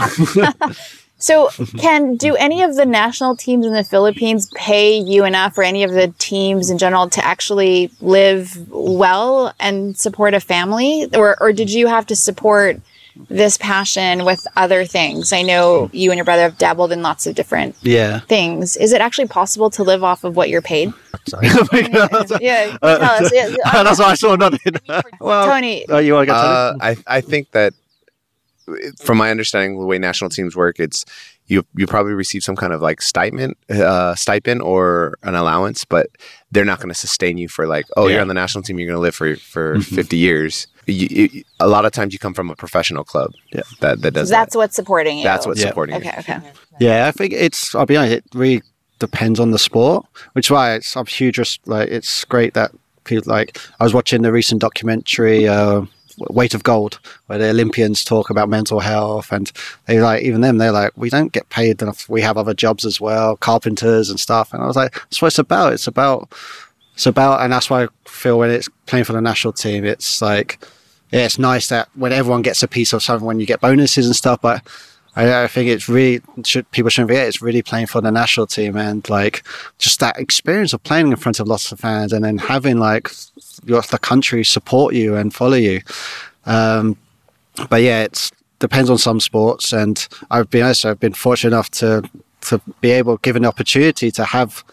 [1.17, 5.63] So, can do any of the national teams in the Philippines pay you enough, or
[5.63, 11.41] any of the teams in general, to actually live well and support a family, or
[11.41, 12.81] or did you have to support
[13.29, 15.31] this passion with other things?
[15.33, 18.19] I know you and your brother have dabbled in lots of different yeah.
[18.21, 18.75] things.
[18.77, 20.93] Is it actually possible to live off of what you're paid?
[21.27, 21.47] Sorry.
[22.41, 23.31] Yeah, Uh, tell us.
[23.33, 24.73] Yeah, That's why I saw nothing.
[25.19, 26.37] well, Tony, oh, you want to go?
[26.37, 26.83] Uh, Tony?
[27.07, 27.73] I I think that
[29.03, 31.05] from my understanding, the way national teams work, it's
[31.47, 36.07] you you probably receive some kind of like stipend, uh, stipend or an allowance, but
[36.51, 38.13] they're not going to sustain you for like, oh, Yeah.
[38.13, 39.83] you're on the national team, you're going to live for for Mhm.
[39.95, 40.67] 50 years.
[40.87, 43.31] You, you, a lot of times, you come from a professional club.
[43.53, 43.61] Yeah.
[43.81, 44.57] that that does that's that.
[44.59, 45.23] what's supporting you.
[45.23, 45.69] That's what's Yeah.
[45.69, 46.19] supporting Okay, you.
[46.19, 46.39] okay.
[46.79, 47.73] Yeah, I think it's.
[47.75, 48.13] I'll be honest.
[48.17, 48.61] It really
[48.99, 50.95] depends on the sport, which is why it's.
[50.95, 51.37] I'm huge.
[51.37, 52.71] res- Like it's great that
[53.03, 53.57] people like.
[53.79, 55.81] I was watching the recent documentary, uh,
[56.17, 59.51] Weight of Gold, where the Olympians talk about mental health, and
[59.87, 60.57] they like even them.
[60.59, 62.07] They're like, we don't get paid enough.
[62.07, 64.53] We have other jobs as well, carpenters and stuff.
[64.53, 65.73] And I was like, that's what it's about.
[65.73, 66.31] It's about.
[66.93, 70.21] It's about, and that's why I feel when it's playing for the national team, it's
[70.21, 70.63] like,
[71.11, 74.05] yeah, it's nice that when everyone gets a piece of something, when you get bonuses
[74.05, 74.65] and stuff, but
[75.15, 78.47] I, I think it's really should people shouldn't forget it's really playing for the national
[78.47, 79.43] team and like
[79.77, 83.09] just that experience of playing in front of lots of fans and then having like
[83.63, 85.81] your the country support you and follow you.
[86.45, 86.97] Um,
[87.69, 91.71] but yeah, it depends on some sports, and I've been honest, I've been fortunate enough
[91.71, 92.09] to
[92.41, 94.63] to be able given the opportunity to have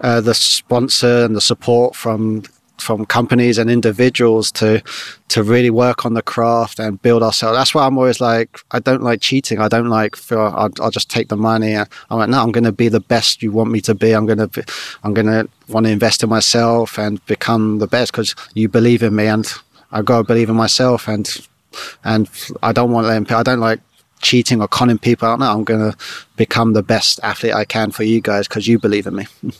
[0.00, 2.42] uh, the sponsor and the support from
[2.80, 4.82] from companies and individuals to
[5.28, 7.56] to really work on the craft and build ourselves.
[7.56, 9.60] That's why I'm always like, I don't like cheating.
[9.60, 11.76] I don't like feel I'll, I'll just take the money.
[11.76, 14.12] I'm like, no, I'm going to be the best you want me to be.
[14.12, 14.62] I'm going to be,
[15.04, 19.04] I'm going to want to invest in myself and become the best because you believe
[19.04, 19.46] in me and
[19.92, 21.28] I've got to believe in myself, and
[22.04, 22.28] and
[22.62, 23.26] I don't want them.
[23.36, 23.80] I don't like
[24.22, 25.38] cheating or conning people out.
[25.38, 25.96] No, I'm going to
[26.36, 29.26] become the best athlete I can for you guys because you believe in me.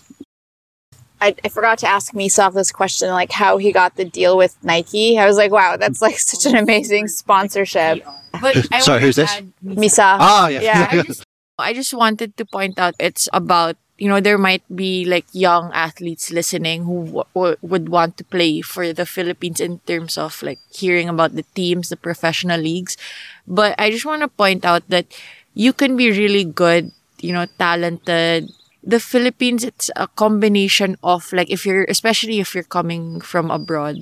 [1.21, 4.57] I, I forgot to ask Misagh this question, like how he got the deal with
[4.65, 5.19] Nike.
[5.19, 8.05] I was like, wow, that's like such an amazing sponsorship.
[8.41, 9.31] But I Sorry, who's this?
[9.31, 10.17] add- Misagh.
[10.21, 10.61] Ah, yeah.
[10.61, 10.89] Yeah.
[10.91, 11.25] I just,
[11.59, 15.69] I just wanted to point out it's about you know there might be like young
[15.75, 20.41] athletes listening who w- w- would want to play for the Philippines in terms of
[20.43, 22.97] like hearing about the teams, the professional leagues.
[23.47, 25.05] But I just want to point out that
[25.53, 28.49] you can be really good, you know, talented.
[28.83, 33.99] The Philippines, it's a combination of like if you're especially if you're coming from abroad,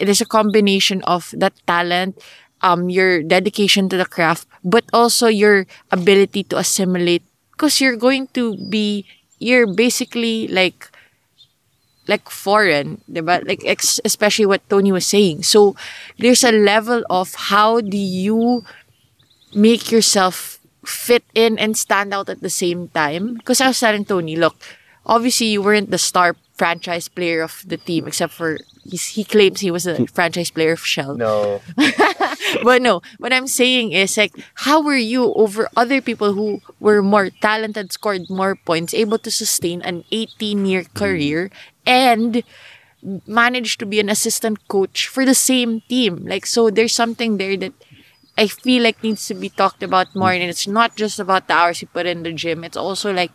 [0.00, 2.18] it is a combination of that talent,
[2.62, 7.22] um, your dedication to the craft, but also your ability to assimilate.
[7.52, 9.06] Because you're going to be,
[9.38, 10.90] you're basically like,
[12.06, 15.42] like foreign, but Like ex- especially what Tony was saying.
[15.44, 15.74] So
[16.18, 18.64] there's a level of how do you
[19.54, 23.34] make yourself fit in and stand out at the same time.
[23.34, 24.56] Because I was telling Tony, look,
[25.06, 29.60] obviously you weren't the star franchise player of the team, except for he's, he claims
[29.60, 31.16] he was a franchise player of Shell.
[31.16, 31.60] No.
[32.62, 37.02] But no, what I'm saying is like, how were you over other people who were
[37.02, 40.94] more talented, scored more points, able to sustain an 18 year mm.
[40.94, 41.50] career
[41.86, 42.42] and
[43.26, 46.24] managed to be an assistant coach for the same team?
[46.26, 47.72] Like, so there's something there that
[48.36, 50.32] I feel like needs to be talked about more.
[50.32, 53.32] And it's not just about the hours you put in the gym, it's also like,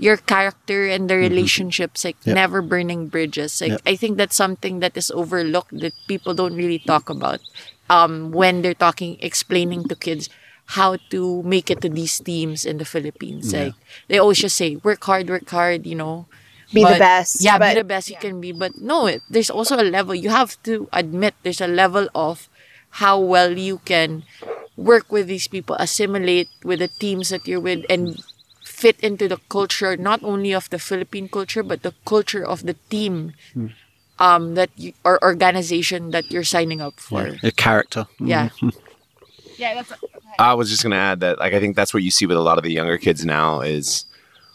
[0.00, 2.34] your character and the relationships, like Yep.
[2.34, 3.60] never burning bridges.
[3.60, 3.80] Like Yep.
[3.84, 7.40] I think that's something that is overlooked that people don't really talk about
[7.90, 10.28] um, when they're talking, explaining to kids
[10.78, 13.52] how to make it to these teams in the Philippines.
[13.52, 13.74] Like
[14.06, 16.26] they always just say, work hard, work hard, you know.
[16.72, 18.52] Be the best, Yeah, but- be the best you can be.
[18.52, 20.14] But no, it, there's also a level.
[20.14, 22.48] You have to admit there's a level of
[22.98, 24.24] how well you can
[24.76, 28.22] work with these people, assimilate with the teams that you're with, and
[28.64, 32.76] fit into the culture not only of the Philippine culture but the culture of the
[32.88, 33.74] team hmm.
[34.20, 37.34] um that you, or organization that you're signing up for.
[37.42, 38.06] Your character.
[38.18, 38.26] Hmm.
[38.26, 38.48] Yeah.
[39.58, 39.92] Yeah, that's
[40.38, 42.46] I was just gonna add that like I think that's what you see with a
[42.46, 44.06] lot of the younger kids now is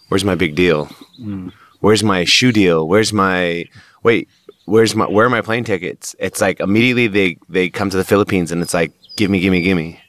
[0.08, 0.86] where's my big deal?
[1.20, 1.50] Hmm.
[1.82, 2.88] Where's my shoe deal?
[2.88, 3.68] Where's my
[4.02, 4.30] wait,
[4.66, 6.16] where's my where are my plane tickets?
[6.20, 9.52] It's like immediately they they come to the Philippines and it's like give me, give
[9.52, 10.00] me, give me.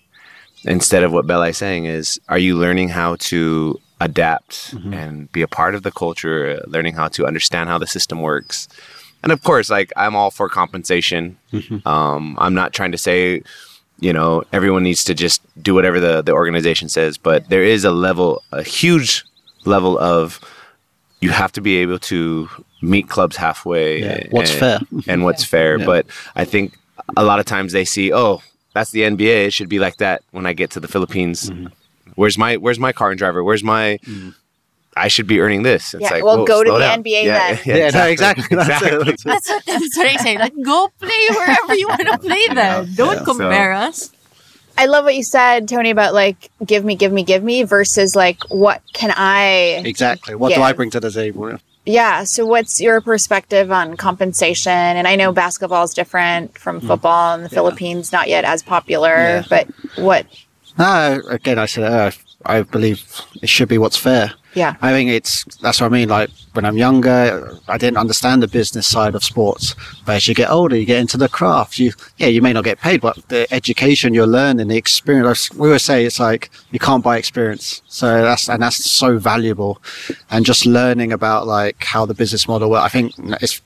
[0.65, 5.43] Instead of what Bella is saying is are you learning how to adapt and be
[5.43, 8.69] a part of the culture, learning how to understand how the system works.
[9.23, 11.39] And of course, like I'm all for compensation.
[11.87, 13.43] Um, I'm not trying to say
[14.01, 17.85] you know everyone needs to just do whatever the, the organization says but there is
[17.85, 19.23] a level a huge
[19.67, 20.41] level of
[21.21, 22.49] you have to be able to
[22.83, 24.81] meet clubs halfway Yeah, what's and, fair.
[25.09, 25.87] and what's fair Yeah.
[25.87, 26.07] but
[26.37, 26.77] i think
[27.17, 28.43] a lot of times they see oh
[28.75, 31.67] that's the nba it should be like that when i get to the philippines Mm-hmm.
[32.17, 33.99] where's my where's my car and driver where's my
[34.97, 37.03] i should be earning this it's Yeah, like well, whoa, go to the down.
[37.03, 37.63] NBA yeah, then.
[37.67, 38.45] yeah, Yeah, no, exactly.
[38.57, 39.09] That's it.
[39.09, 39.15] exactly.
[39.33, 40.39] That's what, that's what I say.
[40.39, 42.95] Like go play wherever you want to play then.
[42.95, 43.25] Don't Yeah.
[43.25, 44.13] compare us.
[44.77, 48.17] I love what you said, Tony, about like give me, give me, give me versus
[48.17, 50.35] like what can I Exactly.
[50.35, 51.59] What do I bring to the table?
[51.87, 52.25] Yeah.
[52.25, 54.73] So, what's your perspective on compensation?
[54.73, 59.11] And I know basketball is different from football in the Philippines, not yet as popular.
[59.11, 59.45] Yeah.
[59.49, 60.27] But what?
[60.79, 62.11] No, again, I said uh,
[62.47, 63.03] I believe
[63.43, 64.33] it should be what's fair.
[64.55, 64.77] Yeah.
[64.83, 66.09] I think it's that's what I mean.
[66.09, 69.75] Like when I'm younger, I didn't understand the business side of sports.
[70.07, 71.79] But as you get older, you get into the craft.
[71.79, 75.53] You yeah, you may not get paid, but the education you're learning, the experience.
[75.53, 77.83] We always say it's like you can't buy experience.
[77.87, 79.83] So that's and that's so valuable.
[80.31, 82.85] And just learning about like how the business model works.
[82.85, 83.61] I think it's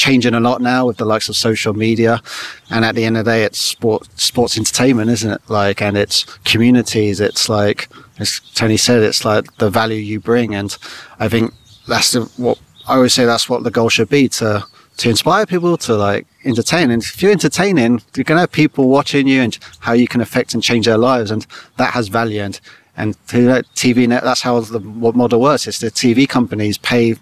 [0.00, 2.22] changing a lot now with the likes of social media.
[2.70, 5.42] And at the end of the day it's sport sports entertainment isn't it?
[5.48, 7.20] Like and it's communities.
[7.20, 7.88] It's like
[8.18, 10.54] as tony said it's like the value you bring.
[10.54, 10.76] And
[11.18, 11.52] i think
[11.86, 14.64] that's the, what i always say that's what the goal should be to
[15.00, 16.90] to inspire people to like entertain.
[16.90, 20.20] And if you're entertaining you're going to have people watching you and how you can
[20.20, 21.30] affect and change their lives.
[21.30, 21.46] And
[21.78, 22.42] that has value.
[22.42, 22.60] And
[23.00, 25.66] and TV net, that's how the model works.
[25.66, 27.16] It's the TV companies pay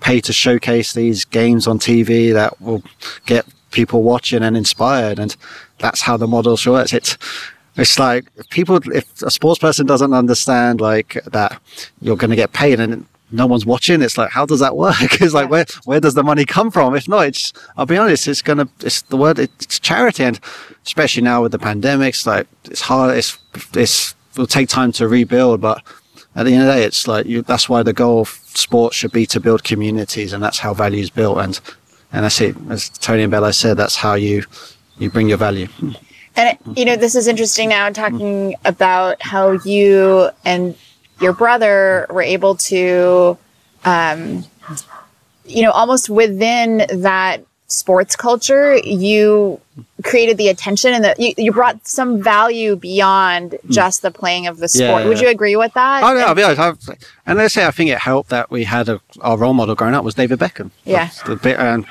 [0.00, 2.82] pay to showcase these games on TV that will
[3.26, 5.34] get people watching and inspired, and
[5.78, 6.92] that's how the model works.
[6.92, 7.16] It's
[7.76, 11.58] it's like if people if a sports person doesn't understand like that
[12.00, 14.96] you're going to get paid and no one's watching it's like how does that work?
[15.22, 16.94] It's like where where does the money come from?
[16.94, 20.24] If not it's i'll be honest it's gonna it's the word it's charity.
[20.24, 20.38] And
[20.84, 23.38] especially now with the pandemics like it's hard it's
[23.72, 25.82] it's it'll take time to rebuild but
[26.34, 28.92] at the end of the day it's like you that's why the goal of sport
[28.94, 31.60] should be to build communities and that's how value is built and
[32.12, 34.42] and that's it as tony and bella said that's how you
[34.98, 35.68] you bring your value.
[36.36, 40.74] And you know, this is interesting now talking about how you and
[41.20, 43.36] your brother were able to,
[43.84, 44.44] um,
[45.44, 49.60] you know, almost within that sports culture, you
[50.02, 53.72] created the attention and that you, you brought some value beyond hmm.
[53.72, 55.02] just the playing of the sport.
[55.02, 55.08] Yeah.
[55.08, 56.02] Would you agree with that?
[56.02, 56.60] Oh, no, I'll be honest.
[56.60, 59.74] I've, and let's say I think it helped that we had a, our role model
[59.74, 60.70] growing up was David Beckham.
[60.84, 61.10] Yeah.
[61.26, 61.86] The, bit and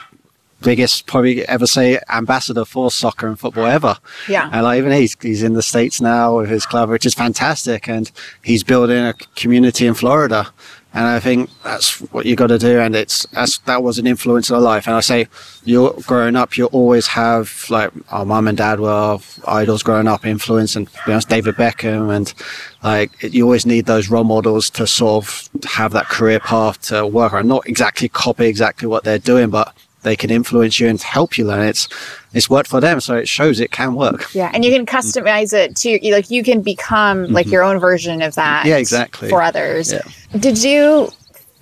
[0.61, 3.97] biggest probably ever say ambassador for soccer and football ever.
[4.29, 4.49] Yeah.
[4.51, 7.89] And like even he's he's in the states now with his club, which is fantastic,
[7.89, 8.11] and
[8.43, 10.53] he's building a community in Florida.
[10.93, 13.25] And I think that's what you got to do, and it's
[13.65, 14.87] that was an influence in our life.
[14.87, 15.27] And I say,
[15.63, 19.17] you're growing up, you always have like our mum and dad were
[19.47, 22.33] idols growing up, influence, and to be honest, David Beckham, and
[22.83, 27.07] like you always need those role models to sort of have that career path to
[27.07, 27.47] work on.
[27.47, 29.73] Not exactly copy exactly what they're doing, but
[30.03, 31.67] they can influence you and help you learn.
[31.67, 31.87] It's
[32.33, 34.33] it's worked for them, so it shows it can work.
[34.33, 38.21] Yeah, and you can customize it to like you can become like your own version
[38.21, 38.61] of that.
[38.61, 38.69] Mm-hmm.
[38.69, 39.29] Yeah, exactly.
[39.29, 39.91] For others.
[39.91, 40.01] Yeah.
[40.37, 41.09] Did you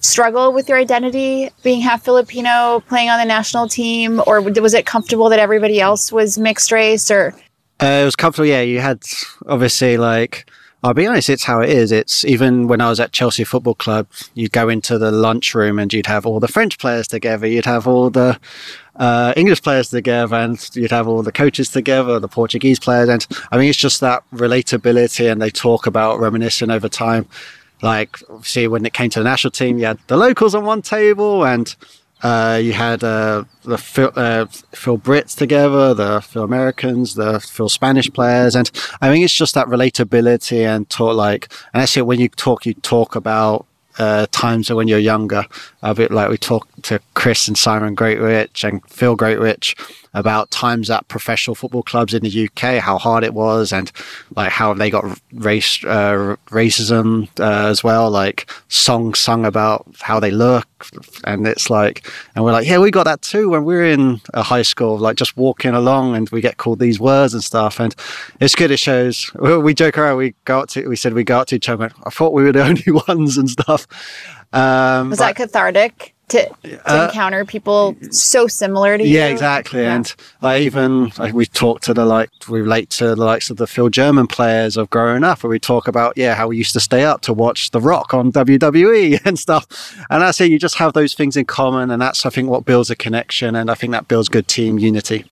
[0.01, 4.85] struggle with your identity being half Filipino, playing on the national team, or was it
[4.85, 7.11] comfortable that everybody else was mixed race?
[7.11, 7.33] Or
[7.81, 8.47] Uh, it was comfortable.
[8.47, 9.01] Yeah, you had
[9.47, 10.49] obviously like.
[10.81, 11.91] I'll be honest, it's how it is.
[11.91, 15.91] It's even when I was at Chelsea Football Club, you'd go into the lunchroom and
[15.91, 18.39] you'd have all the French players together, you'd have all the
[18.95, 23.09] uh, English players together, and you'd have all the coaches together, the Portuguese players.
[23.09, 27.27] And I mean, it's just that relatability, and they talk about reminiscing over time.
[27.81, 30.81] Like, see, when it came to the national team, you had the locals on one
[30.81, 31.73] table, and
[32.21, 37.69] uh, you had uh, the Phil, uh, Phil Brits together, the Phil Americans, the Phil
[37.69, 38.69] Spanish players, and
[39.01, 42.73] I think it's just that relatability and talk like, and actually when you talk, you
[42.73, 43.65] talk about
[43.99, 45.45] uh, times when you're younger,
[45.81, 49.75] a bit like we talked to Chris and Simon Greatwich and Phil Greatwich
[50.13, 53.91] about times at professional football clubs in the UK, how hard it was, and
[54.35, 60.19] like how they got race uh, racism uh, as well, like songs sung about how
[60.19, 60.67] they look,
[61.25, 64.21] and it's like, and we're like, yeah, we got that too when we were in
[64.33, 67.79] a high school, like just walking along, and we get called these words and stuff,
[67.79, 67.95] and
[68.39, 68.71] it's good.
[68.71, 69.31] It shows.
[69.35, 70.17] We joke around.
[70.17, 70.87] We go out to.
[70.87, 71.91] We said we go out to each other.
[72.03, 73.87] I thought we were the only ones and stuff.
[74.51, 79.09] Um, was that cathartic to, to Uh, encounter people so similar to you?
[79.17, 79.81] yeah, exactly.
[79.81, 79.95] Yeah.
[79.95, 83.57] And I even like we talk to the like we relate to the likes of
[83.57, 86.73] the Phil German players of growing up, where we talk about yeah how we used
[86.73, 89.65] to stay up to watch The Rock on WWE and stuff.
[90.09, 90.51] And that's it.
[90.51, 93.55] You just have those things in common, and that's I think what builds a connection,
[93.55, 95.25] and I think that builds good team unity.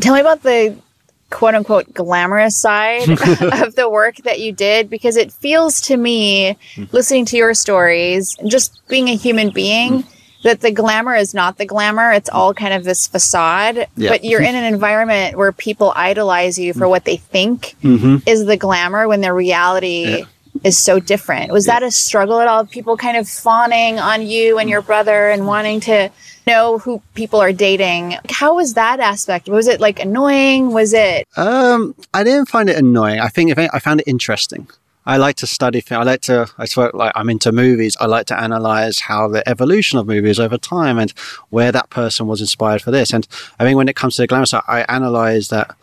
[0.00, 0.76] Tell me about the
[1.30, 3.08] quote unquote glamorous side
[3.62, 6.56] of the work that you did because it feels to me,
[6.92, 10.04] listening to your stories, and just being a human being,
[10.42, 12.12] that the glamour is not the glamour.
[12.12, 13.86] It's all kind of this facade.
[13.96, 14.10] Yeah.
[14.10, 18.16] But you're in an environment where people idolize you for what they think Mm-hmm.
[18.26, 20.18] is the glamour when the reality.
[20.18, 20.24] Yeah.
[20.64, 21.52] Is so different.
[21.52, 22.66] Was that a struggle at all?
[22.66, 26.10] People kind of fawning on you and your brother and wanting to
[26.46, 28.16] know who people are dating.
[28.30, 29.48] How was that aspect?
[29.48, 30.72] Was it like annoying?
[30.72, 33.20] Was it Um, I didn't find it annoying.
[33.20, 34.68] I think I found it interesting.
[35.06, 35.82] I like to study.
[35.90, 36.46] I like to.
[36.58, 37.96] I swear, like I'm into movies.
[38.00, 41.10] I like to analyze how the evolution of movies over time and
[41.48, 43.12] where that person was inspired for this.
[43.12, 43.26] And
[43.58, 45.74] I think when it comes to the glamour side, I analyze that,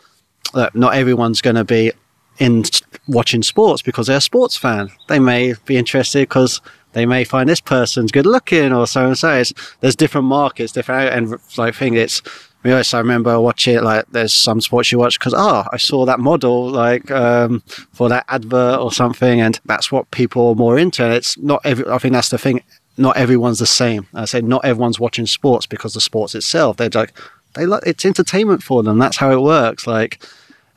[0.54, 1.92] that not everyone's going to be
[2.38, 2.64] in
[3.08, 4.90] watching sports because they're a sports fan.
[5.08, 6.60] They may be interested because
[6.92, 9.32] they may find this person's good looking or so and so.
[9.34, 11.94] It's, there's different markets, different and like thing.
[11.94, 12.22] It's
[12.64, 13.82] Yes, I remember watching.
[13.82, 17.60] Like, there's some sports you watch because oh, I saw that model like um,
[17.92, 21.08] for that advert or something, and that's what people are more into.
[21.08, 21.86] It's not every.
[21.86, 22.62] I think that's the thing.
[22.96, 24.08] Not everyone's the same.
[24.12, 26.78] I say not everyone's watching sports because the sports itself.
[26.78, 27.16] They're like
[27.54, 28.98] they like it's entertainment for them.
[28.98, 29.86] That's how it works.
[29.86, 30.20] Like,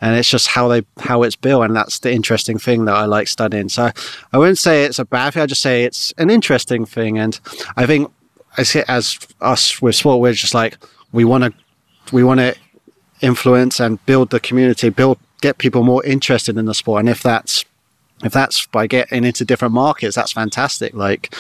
[0.02, 3.06] and it's just how they how it's built, and that's the interesting thing that I
[3.06, 3.70] like studying.
[3.70, 3.92] So
[4.34, 5.44] I wouldn't say it's a bad thing.
[5.44, 7.40] I just say it's an interesting thing, and
[7.78, 8.12] I think
[8.58, 10.20] it as us with sport.
[10.20, 10.78] We're just like
[11.12, 11.54] we want to
[12.12, 12.56] we want to
[13.22, 17.02] influence and build the community, build get people more interested in the sport.
[17.02, 17.64] And if that's
[18.24, 20.94] if that's by getting into different markets, that's fantastic.
[20.94, 21.34] Like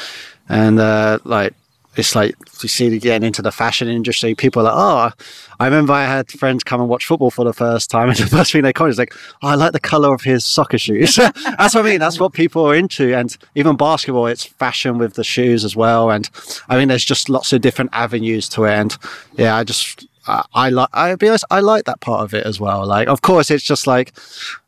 [0.49, 1.53] and uh, like
[1.97, 4.33] it's like you see getting into the fashion industry.
[4.33, 5.25] People are like, oh,
[5.59, 8.27] I remember I had friends come and watch football for the first time, and the
[8.27, 11.15] first thing they comment is like, oh, I like the color of his soccer shoes.
[11.15, 11.99] that's what I mean.
[11.99, 16.11] That's what people are into, and even basketball, it's fashion with the shoes as well.
[16.11, 16.29] And
[16.69, 18.73] I mean, there's just lots of different avenues to it.
[18.73, 18.97] And
[19.33, 20.89] yeah, I just I, I like.
[20.93, 22.85] I'll be honest, I like that part of it as well.
[22.85, 24.13] Like, of course, it's just like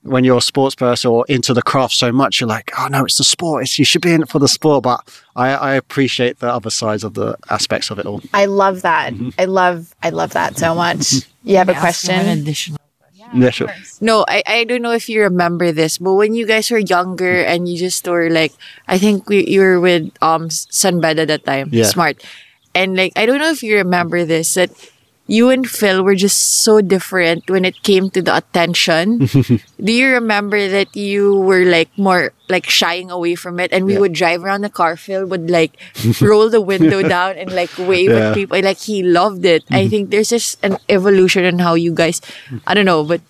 [0.02, 3.06] when you're a sports person or into the craft so much, you're like, oh no,
[3.06, 3.64] it's the sport.
[3.64, 4.84] It's, you should be in it for the sport.
[4.84, 8.22] But I, I appreciate the other sides of the aspects of it all.
[8.34, 9.14] I love that.
[9.38, 11.14] I love I love that so much.
[11.44, 12.28] You have a An question?
[12.28, 12.80] additional.
[13.36, 13.68] Yeah, sure.
[14.00, 17.42] No, I, I don't know if you remember this, but when you guys were younger
[17.44, 18.54] and you just were like,
[18.88, 21.86] I think we, you were with um Sunbed at that time, Yeah.
[21.86, 22.22] smart,
[22.76, 24.70] and like I don't know if you remember this that
[25.28, 29.26] you and Phil were just so different when it came to the attention.
[29.80, 33.94] Do you remember that you were like more like shying away from it, and we
[33.94, 34.00] Yeah.
[34.04, 34.98] would drive around the car.
[34.98, 35.80] Phil would like
[36.20, 38.30] roll the window down and like wave Yeah.
[38.30, 38.60] at people.
[38.62, 39.64] Like he loved it.
[39.72, 39.90] I mm-hmm.
[39.90, 42.20] think there's just an evolution in how you guys.
[42.68, 43.22] I don't know, but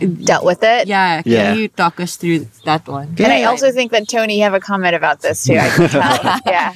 [0.00, 0.88] Dealt with it.
[0.88, 1.54] yeah, can Yeah.
[1.54, 3.14] you talk us through that one?
[3.18, 5.54] And I also think that Tony, you have a comment about this too.
[5.54, 6.40] I can tell.
[6.46, 6.74] yeah.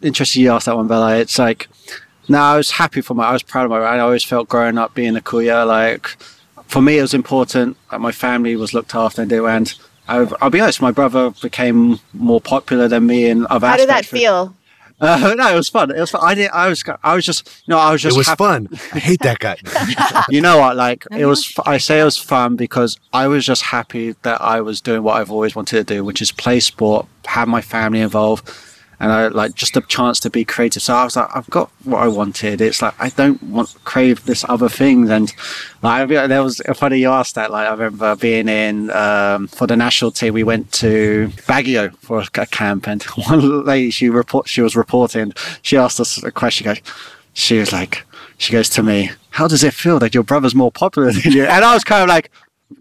[0.00, 1.16] interesting you asked that one, Bella.
[1.18, 1.68] It's like,
[2.32, 4.78] no, I was happy for my, I was proud of my, I always felt growing
[4.78, 6.08] up being a Kuya, like,
[6.66, 9.46] for me, it was important that my family was looked after and do.
[9.46, 9.72] And
[10.08, 13.88] I, I'll be honest, my brother became more popular than me in other How did
[13.88, 14.10] that aspects.
[14.10, 14.54] feel?
[15.00, 15.90] Uh, no, it was fun.
[15.90, 16.20] It was fun.
[16.24, 16.50] I did.
[16.50, 16.82] I was.
[17.02, 17.46] I was just.
[17.66, 18.16] You know, I was just.
[18.16, 18.68] it was happy- fun.
[18.94, 19.56] I hate that guy.
[20.30, 20.76] you know what?
[20.76, 21.52] Like it was.
[21.66, 25.16] I say it was fun because I was just happy that I was doing what
[25.16, 28.48] I've always wanted to do, which is play sport, have my family involved,
[29.02, 30.80] and I like just a chance to be creative.
[30.80, 32.60] So I was like, I've got what I wanted.
[32.60, 35.10] It's like I don't want crave this other things.
[35.10, 35.34] And
[35.82, 37.50] like there was a funny you asked that.
[37.50, 40.34] Like I remember being in um, for the national team.
[40.34, 44.76] We went to Baguio for a, a camp, and one lady she report she was
[44.76, 45.32] reporting.
[45.62, 46.62] She asked us a question.
[46.62, 46.80] She goes,
[47.34, 48.04] she was like,
[48.38, 51.44] she goes to me, "How does it feel that your brother's more popular than you?"
[51.44, 52.30] And I was kind of like.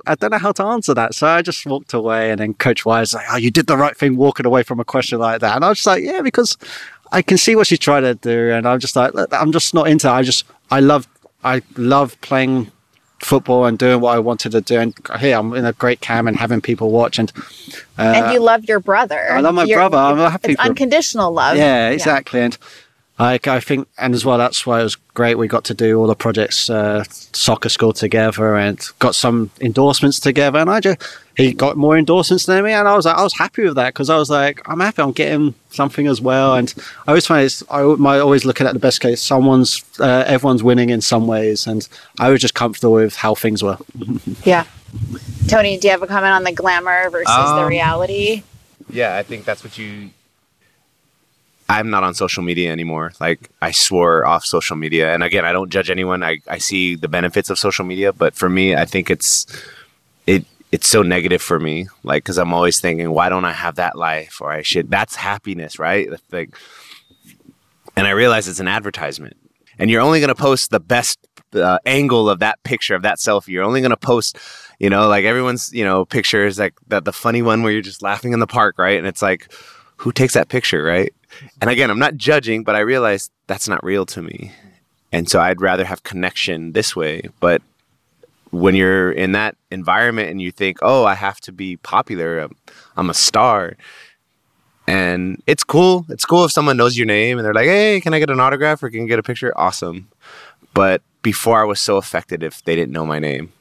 [0.05, 1.13] I don't know how to answer that.
[1.15, 3.95] So I just walked away and then Coach Weiss like, Oh, you did the right
[3.97, 5.55] thing walking away from a question like that.
[5.55, 6.57] And I was just like, Yeah, because
[7.11, 8.51] I can see what she's trying to do.
[8.51, 10.11] And I'm just like, I'm just not into it.
[10.11, 11.07] I just I love
[11.43, 12.71] I love playing
[13.19, 14.79] football and doing what I wanted to do.
[14.79, 17.31] And here I'm in a great camp and having people watch and
[17.99, 19.31] uh, and you love your brother.
[19.31, 19.97] I love my You're- brother.
[19.97, 21.57] I'm happy It's for- unconditional love.
[21.57, 22.39] yeah, exactly.
[22.41, 22.57] And
[23.21, 25.37] like I think, and as well, that's why it was great.
[25.37, 27.03] We got to do all the projects, uh,
[27.33, 30.59] soccer school together, and got some endorsements together.
[30.59, 30.99] And I just
[31.37, 33.93] he got more endorsements than me, and I was like, I was happy with that
[33.93, 35.01] because I was like, I'm happy.
[35.01, 36.55] I'm getting something as well.
[36.55, 36.73] And
[37.07, 39.21] I always find it's I my always looking at the best case.
[39.21, 41.87] Someone's uh, everyone's winning in some ways, and
[42.19, 43.77] I was just comfortable with how things were.
[44.43, 44.65] Yeah.
[45.47, 48.43] Tony, do you have a comment on the glamour versus the Um, reality?
[48.89, 50.09] yeah, I think that's what you.
[51.71, 53.13] I'm not on social media anymore.
[53.21, 56.21] Like I swore off social media, and again, I don't judge anyone.
[56.21, 59.45] I, I see the benefits of social media, but for me, I think it's
[60.27, 60.43] it
[60.73, 61.87] it's so negative for me.
[62.03, 64.41] Like because I'm always thinking, why don't I have that life?
[64.41, 64.91] Or I should.
[64.91, 66.09] That's happiness, right?
[66.29, 66.53] Like,
[67.95, 69.37] and I realize it's an advertisement,
[69.79, 71.19] and you're only going to post the best
[71.55, 73.47] uh, angle of that picture of that selfie.
[73.47, 74.37] You're only going to post,
[74.79, 77.81] you know, like everyone's, you know, picture is like the, the funny one where you're
[77.81, 78.97] just laughing in the park, right?
[78.97, 79.53] And it's like,
[79.95, 81.13] who takes that picture, right?
[81.59, 84.51] And again, I'm not judging, but I realize that's not real to me.
[85.11, 87.29] And so I'd rather have connection this way.
[87.39, 87.61] But
[88.51, 92.55] when you're in that environment and you think, oh, I have to be popular, I'm,
[92.95, 93.75] I'm a star.
[94.87, 96.05] And it's cool.
[96.09, 98.39] It's cool if someone knows your name and they're like, hey, can I get an
[98.39, 99.53] autograph or can you get a picture?
[99.55, 100.09] Awesome.
[100.73, 103.53] But before I was so affected if they didn't know my name.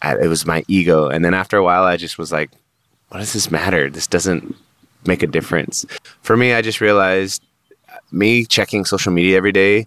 [0.00, 1.08] I, it was my ego.
[1.08, 2.50] And then after a while, I just was like,
[3.08, 3.90] what does this matter?
[3.90, 4.54] This doesn't
[5.06, 5.84] make a difference.
[6.22, 7.42] For me, I just realized
[8.10, 9.86] me checking social media every day,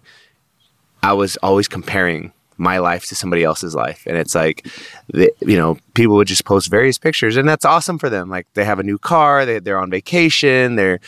[1.02, 4.04] I was always comparing my life to somebody else's life.
[4.06, 4.66] And it's like,
[5.08, 8.28] the, you know, people would just post various pictures and that's awesome for them.
[8.28, 11.00] Like they have a new car, they, they're on vacation, they're,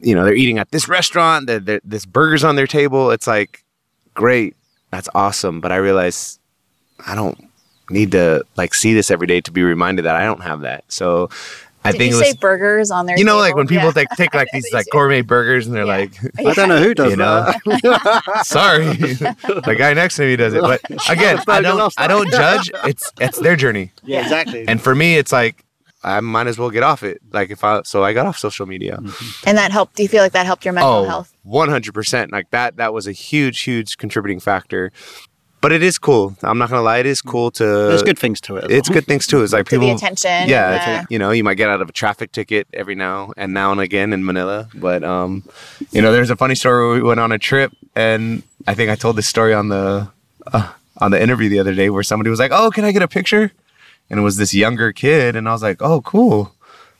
[0.00, 3.10] you know, they're eating at this restaurant, they're, they're, this burger's on their table.
[3.10, 3.64] It's like,
[4.14, 4.56] great,
[4.90, 5.60] that's awesome.
[5.60, 6.38] But I realize
[7.06, 7.38] I don't
[7.90, 10.84] need to like see this every day to be reminded that I don't have that.
[10.88, 11.28] So
[11.86, 13.86] I Did think you it was, say burgers on their you know, like when people
[13.86, 13.92] Yeah.
[13.92, 16.06] take, take like these like gourmet burgers and they're Yeah.
[16.06, 17.44] like, I don't know who does You know?
[17.44, 18.40] that.
[18.44, 20.62] sorry, the guy next to me does it.
[20.62, 20.80] But
[21.10, 22.70] again, I don't, I don't judge.
[22.84, 23.92] It's, it's their journey.
[24.02, 24.66] yeah, exactly.
[24.66, 25.64] And for me, it's like,
[26.02, 27.20] I might as well get off it.
[27.32, 28.98] Like if I, so I got off social media.
[29.00, 29.48] Mm-hmm.
[29.48, 29.96] and that helped.
[29.96, 31.32] Do you feel like that helped your mental Oh, health?
[31.46, 32.30] 100%.
[32.32, 34.92] Like that, that was a huge, huge contributing factor.
[35.64, 36.36] But it is cool.
[36.42, 36.98] I'm not going to lie.
[36.98, 38.70] It is cool to, There's good things to it.
[38.70, 38.94] it's well.
[38.96, 39.42] good things too.
[39.42, 40.46] It's like To people, the attention.
[40.54, 40.68] yeah,
[41.00, 43.72] the- you know, you might get out of a traffic ticket every now and now
[43.72, 44.68] and again in Manila.
[44.74, 45.42] But um,
[45.90, 48.90] you know, there's a funny story where we went on a trip, and I think
[48.90, 50.08] I told this story on the
[50.52, 53.00] uh, on the interview the other day where somebody was like, "Oh, can I get
[53.02, 53.50] a picture?"
[54.10, 56.52] And it was this younger kid, and I was like, "Oh, cool,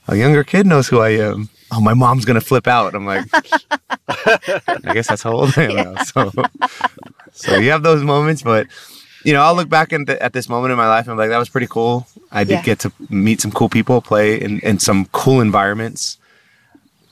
[0.07, 2.95] a younger kid knows who I am." Oh, my mom's gonna flip out.
[2.95, 3.25] I'm like,
[4.07, 6.03] I guess that's how old I am now.
[6.03, 6.31] So
[7.35, 8.67] so you have those moments, but
[9.23, 11.17] you know, I'll look back at, the, at this moment in my life and I'm
[11.17, 12.07] like, that was pretty cool.
[12.31, 12.61] I did Yeah.
[12.63, 16.17] get to meet some cool people, play in, in some cool environments.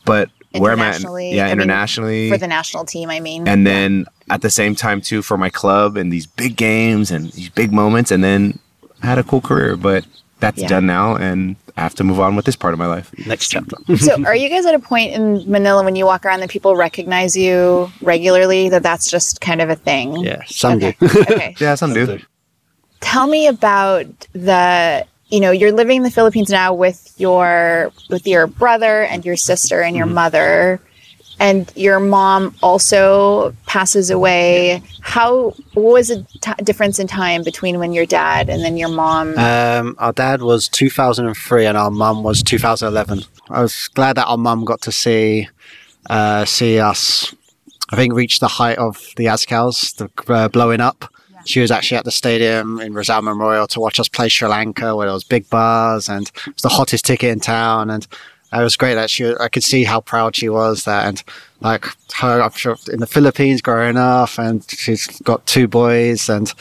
[0.06, 0.96] But where am I?
[0.96, 2.30] Yeah, I mean, internationally.
[2.30, 3.10] for the national team.
[3.10, 6.56] I mean, and then at the same time too for my club and these big
[6.56, 8.60] games and these big moments and then
[9.02, 10.06] I had a cool career but
[10.40, 10.68] that's Yeah.
[10.68, 13.12] done now and I have to move on with this part of my life.
[13.26, 13.78] Next chapter.
[13.98, 16.76] so are you guys at a point in Manila when you walk around that people
[16.76, 18.70] recognize you regularly?
[18.70, 20.18] That that's just kind of a thing.
[20.18, 20.96] yeah, some Okay.
[21.00, 21.08] do.
[21.22, 21.56] okay.
[21.60, 22.20] Yeah, some do.
[23.00, 25.06] Tell me about the.
[25.30, 29.36] You know, you're living in the Philippines now with your with your brother and your
[29.36, 30.14] sister and your mm-hmm.
[30.14, 30.82] mother,
[31.40, 34.82] and your mom also passes away.
[35.02, 38.90] How what was the t- difference in time between when your dad and then your
[38.90, 39.38] mom?
[39.38, 43.24] Um, our dad was 2003 and our mom was 2011.
[43.50, 45.48] I was glad that our mom got to see
[46.10, 47.34] uh, see us.
[47.90, 51.06] I think reach the height of the Azkals, the uh, blowing up.
[51.46, 54.96] She was actually at the stadium in Rizal Memorial to watch us play Sri Lanka,
[54.96, 57.90] where there was big bars and it was the hottest ticket in town.
[57.90, 58.08] And
[58.54, 59.34] it was great that she.
[59.40, 61.24] I could see how proud she was that, and
[61.62, 61.86] like
[62.16, 66.54] her, I'm sure in the Philippines growing up, and she's got two boys, and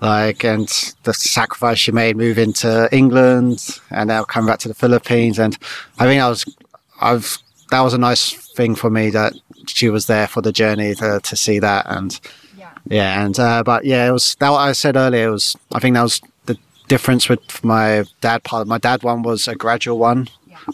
[0.00, 0.68] like and
[1.02, 5.38] the sacrifice she made moving to England and now coming back to the Philippines.
[5.38, 5.56] And
[5.98, 6.44] I think I was
[7.00, 7.38] I've
[7.70, 9.34] that was a nice thing for me that
[9.66, 12.18] she was there for the journey to, to see that and
[12.86, 15.80] yeah, and uh, but yeah it was that what I said earlier it was I
[15.80, 18.66] think that was the difference with my dad part.
[18.66, 20.28] My dad one was a gradual one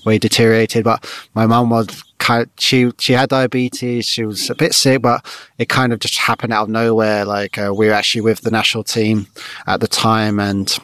[0.05, 4.74] he deteriorated but my mum was kind she she had diabetes she was a bit
[4.74, 5.24] sick but
[5.59, 8.51] it kind of just happened out of nowhere like uh, we were actually with the
[8.51, 9.26] national team
[9.66, 10.78] at the time and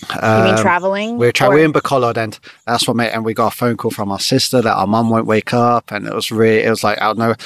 [0.00, 1.18] you mean um, traveling?
[1.18, 3.10] we were, tra- Or- we were in Bacolod, and that's what made.
[3.10, 5.90] And we got a phone call from our sister that our mum won't wake up,
[5.90, 7.36] and it was really, it was like out of nowhere.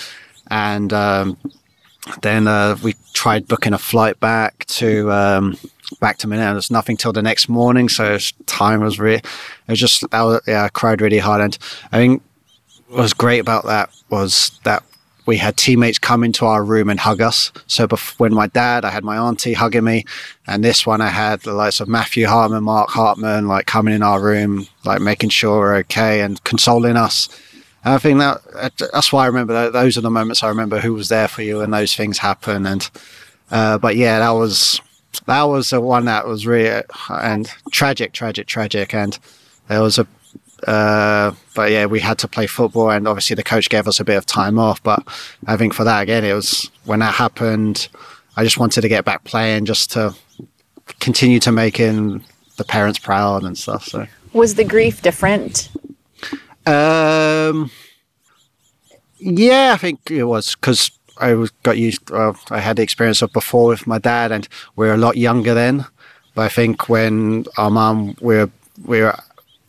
[0.50, 1.38] And um,
[2.20, 5.56] then uh, we tried booking a flight back to um,
[6.00, 6.52] back to Manila.
[6.52, 9.16] There's nothing till the next morning, so time was really.
[9.16, 9.24] It
[9.68, 11.58] was just that was, yeah, I cried really hard, and
[11.92, 12.22] I think
[12.88, 14.82] what was great about that was that
[15.24, 17.52] we had teammates come into our room and hug us.
[17.66, 20.04] So bef- when my dad, I had my auntie hugging me,
[20.46, 24.02] and this one I had the likes of Matthew Hartmann, Mark Hartmann, like coming in
[24.02, 27.28] our room, like making sure we're okay and consoling us.
[27.84, 30.80] And I think that that's why I remember tho- those are the moments I remember
[30.80, 32.66] who was there for you when those things happen.
[32.66, 32.90] And
[33.50, 34.80] uh, but yeah, that was
[35.26, 38.94] that was the one that was really and tragic, tragic, tragic.
[38.94, 39.18] And
[39.68, 40.06] there was a
[40.66, 44.04] uh, but yeah, we had to play football, and obviously the coach gave us a
[44.04, 44.82] bit of time off.
[44.82, 45.02] But
[45.46, 47.88] I think for that again, it was when that happened.
[48.36, 50.14] I just wanted to get back playing, just to
[51.00, 52.24] continue to making
[52.56, 53.86] the parents proud and stuff.
[53.86, 55.68] So, was the grief different?
[56.66, 57.70] um,
[59.18, 62.10] yeah, I think it was because I was got used.
[62.10, 65.16] Uh, I had the experience of before with my dad, and we are a lot
[65.16, 65.86] younger then.
[66.34, 68.50] But I think when our mum, we're
[68.84, 69.18] we were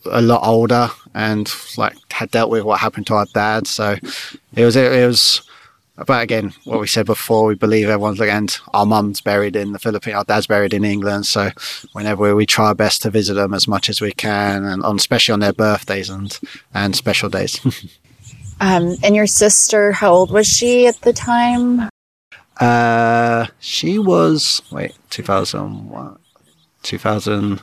[0.06, 3.68] a lot older and like had dealt with what happened to our dad.
[3.68, 3.98] So
[4.56, 5.42] it was it was.
[6.08, 9.80] But again, what we said before, we believe everyone's and our mum's buried in the
[9.80, 11.28] Philippines, our dad's buried in England.
[11.28, 11.52] So
[11.92, 14.96] whenever we try our best to visit them as much as we can, and on
[14.96, 16.40] especially on their birthdays and
[16.74, 17.60] and special days.
[18.62, 21.90] Um, and your sister, how old was she at the time?
[22.60, 26.20] Uh, she was wait, two thousand one,
[26.82, 27.62] two thousand.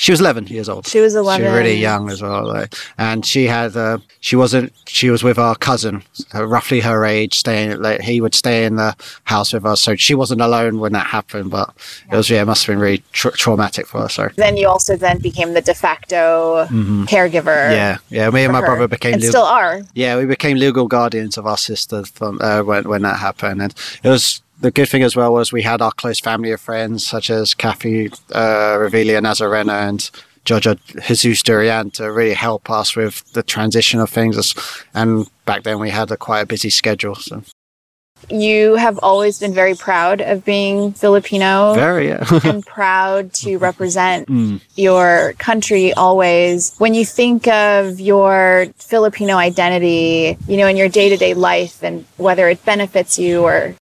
[0.00, 0.86] She was eleven years old.
[0.86, 1.40] She was 11.
[1.40, 1.52] She 11.
[1.52, 3.76] was really young as well, like, and she had.
[3.76, 4.72] Uh, she wasn't.
[4.86, 7.34] She was with our cousin, roughly her age.
[7.38, 8.94] Staying, like, he would stay in the
[9.24, 11.50] house with us, so she wasn't alone when that happened.
[11.50, 11.74] But
[12.12, 14.08] it was, yeah, it must have been really tra- traumatic for her.
[14.08, 16.64] So, Then you also then became the de facto
[17.06, 17.70] caregiver.
[17.72, 18.30] yeah, yeah.
[18.30, 18.66] Me and my her.
[18.66, 19.82] brother became and legal- still are.
[19.94, 23.74] Yeah, we became legal guardians of our sister from uh, when when that happened, and
[24.02, 27.06] it was the good thing as well was we had our close family of friends
[27.06, 30.10] such as Kathy uh, Revelia Nazarena and
[30.44, 34.54] Jojo Jesus Durian to really help us with the transition of things.
[34.94, 37.42] And back then we had a quite a busy schedule, so
[38.30, 42.24] You have always been very proud of being Filipino very yeah.
[42.44, 44.60] and proud to represent Mm.
[44.74, 46.74] your country always.
[46.78, 51.82] When you think of your Filipino identity, you know, in your day to day life
[51.82, 53.74] and whether it benefits you or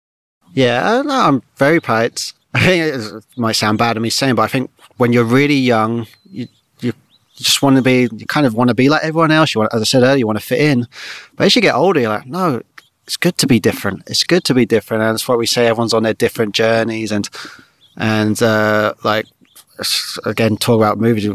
[0.56, 2.20] Yeah, uh, I'm very proud.
[2.54, 5.56] I think it might sound bad of me saying, but I think when you're really
[5.56, 6.48] young, you
[6.80, 6.94] you
[7.36, 9.54] just want to be, you kind of want to be like everyone else.
[9.54, 10.88] You want, as I said earlier, you want to fit in.
[11.36, 12.62] But as you get older, you're like, no,
[13.06, 14.04] it's good to be different.
[14.08, 15.68] It's good to be different, and that's what we say.
[15.68, 17.30] Everyone's on their different journeys, and
[17.98, 19.26] and uh, like
[20.26, 21.30] again, talk about movies.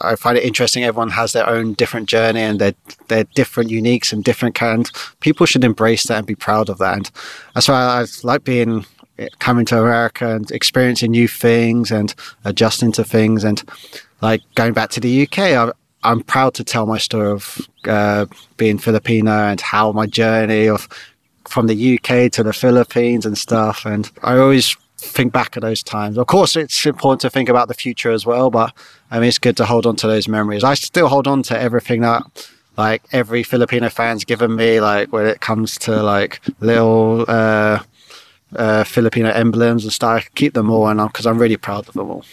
[0.00, 0.84] I find it interesting.
[0.84, 2.74] Everyone has their own different journey, and they're
[3.08, 6.96] they're different, uniques, and different kinds People should embrace that and be proud of that.
[6.96, 7.10] And
[7.54, 8.84] that's why I like being
[9.38, 13.62] coming to America and experiencing new things and adjusting to things and
[14.20, 15.38] like going back to the UK.
[15.38, 15.72] I,
[16.02, 18.26] I'm proud to tell my story of uh,
[18.56, 20.88] being Filipino and how my journey of
[21.48, 23.86] from the UK to the Philippines and stuff.
[23.86, 24.76] And I always
[25.06, 26.18] think back at those times.
[26.18, 28.72] Of course, it's important to think about the future as well, but
[29.10, 30.64] I mean, it's good to hold on to those memories.
[30.64, 32.22] I still hold on to everything that
[32.76, 37.80] like every Filipino fan's given me, like when it comes to like little uh,
[38.54, 40.24] uh, Filipino emblems and stuff.
[40.24, 42.24] I keep them all, and because I'm really proud of them all.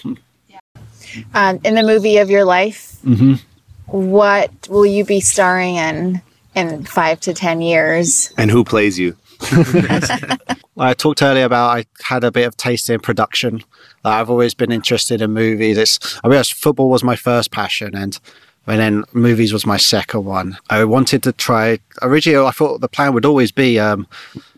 [1.34, 3.40] Um, in the movie of your life, Mhm.
[3.86, 6.22] what will you be starring in
[6.56, 8.32] in five to ten years?
[8.38, 9.16] And who plays you?
[10.78, 13.64] I talked earlier about I had a bit of taste in production.
[14.04, 15.78] Like, I've always been interested in movies.
[15.78, 18.20] It's I realized football was my first passion, and
[18.66, 20.58] and then movies was my second one.
[20.70, 21.80] I wanted to try.
[22.02, 24.08] Originally, I thought the plan would always be um,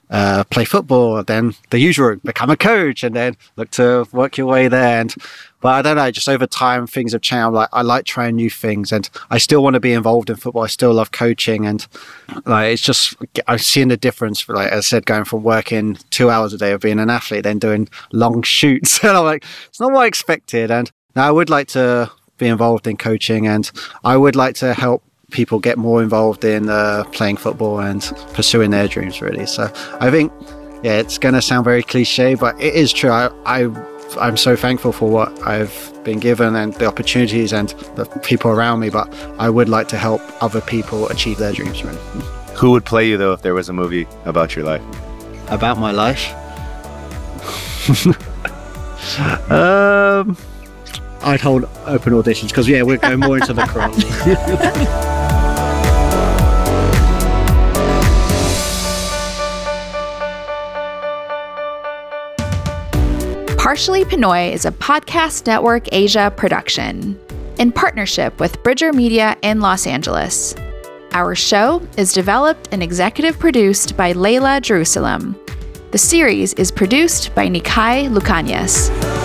[0.10, 4.48] uh, play football, then the usual become a coach, and then look to work your
[4.48, 5.02] way there.
[5.02, 5.16] And
[5.62, 6.12] but I don't know.
[6.12, 7.54] Just over time, things have changed.
[7.54, 10.64] Like I like trying new things, and I still want to be involved in football.
[10.64, 11.86] I still love coaching, and
[12.46, 13.16] like it's just
[13.48, 14.48] I'm seeing the difference.
[14.48, 17.60] Like I said, going from working two hours a day of being an athlete, then
[17.60, 20.70] doing long shoots, and I'm like, it's not what I expected.
[20.70, 23.72] And now I would like to be involved in coaching, and
[24.04, 25.04] I would like to help
[25.36, 28.02] people get more involved in uh, playing football and
[28.34, 29.22] pursuing their dreams.
[29.22, 30.32] Really, so I think
[30.82, 33.12] yeah, it's going to sound very cliche, but it is true.
[33.12, 33.70] I, I
[34.20, 38.80] I'm so thankful for what I've been given and the opportunities and the people around
[38.80, 38.90] me.
[38.90, 41.84] But I would like to help other people achieve their dreams.
[41.84, 42.00] Really.
[42.56, 44.84] Who would play you though if there was a movie about your life?
[45.50, 46.34] About my life.
[49.52, 50.38] um,
[51.22, 55.25] I'd hold open auditions because yeah, we're going more into the crowd.
[63.66, 67.20] Partially Pinoy is a Podcast Network Asia production
[67.58, 70.54] in partnership with Bridger Media in Los Angeles.
[71.14, 75.36] Our show is developed and executive produced by Layla Jerusalem.
[75.90, 79.25] The series is produced by Nikai Lucanias.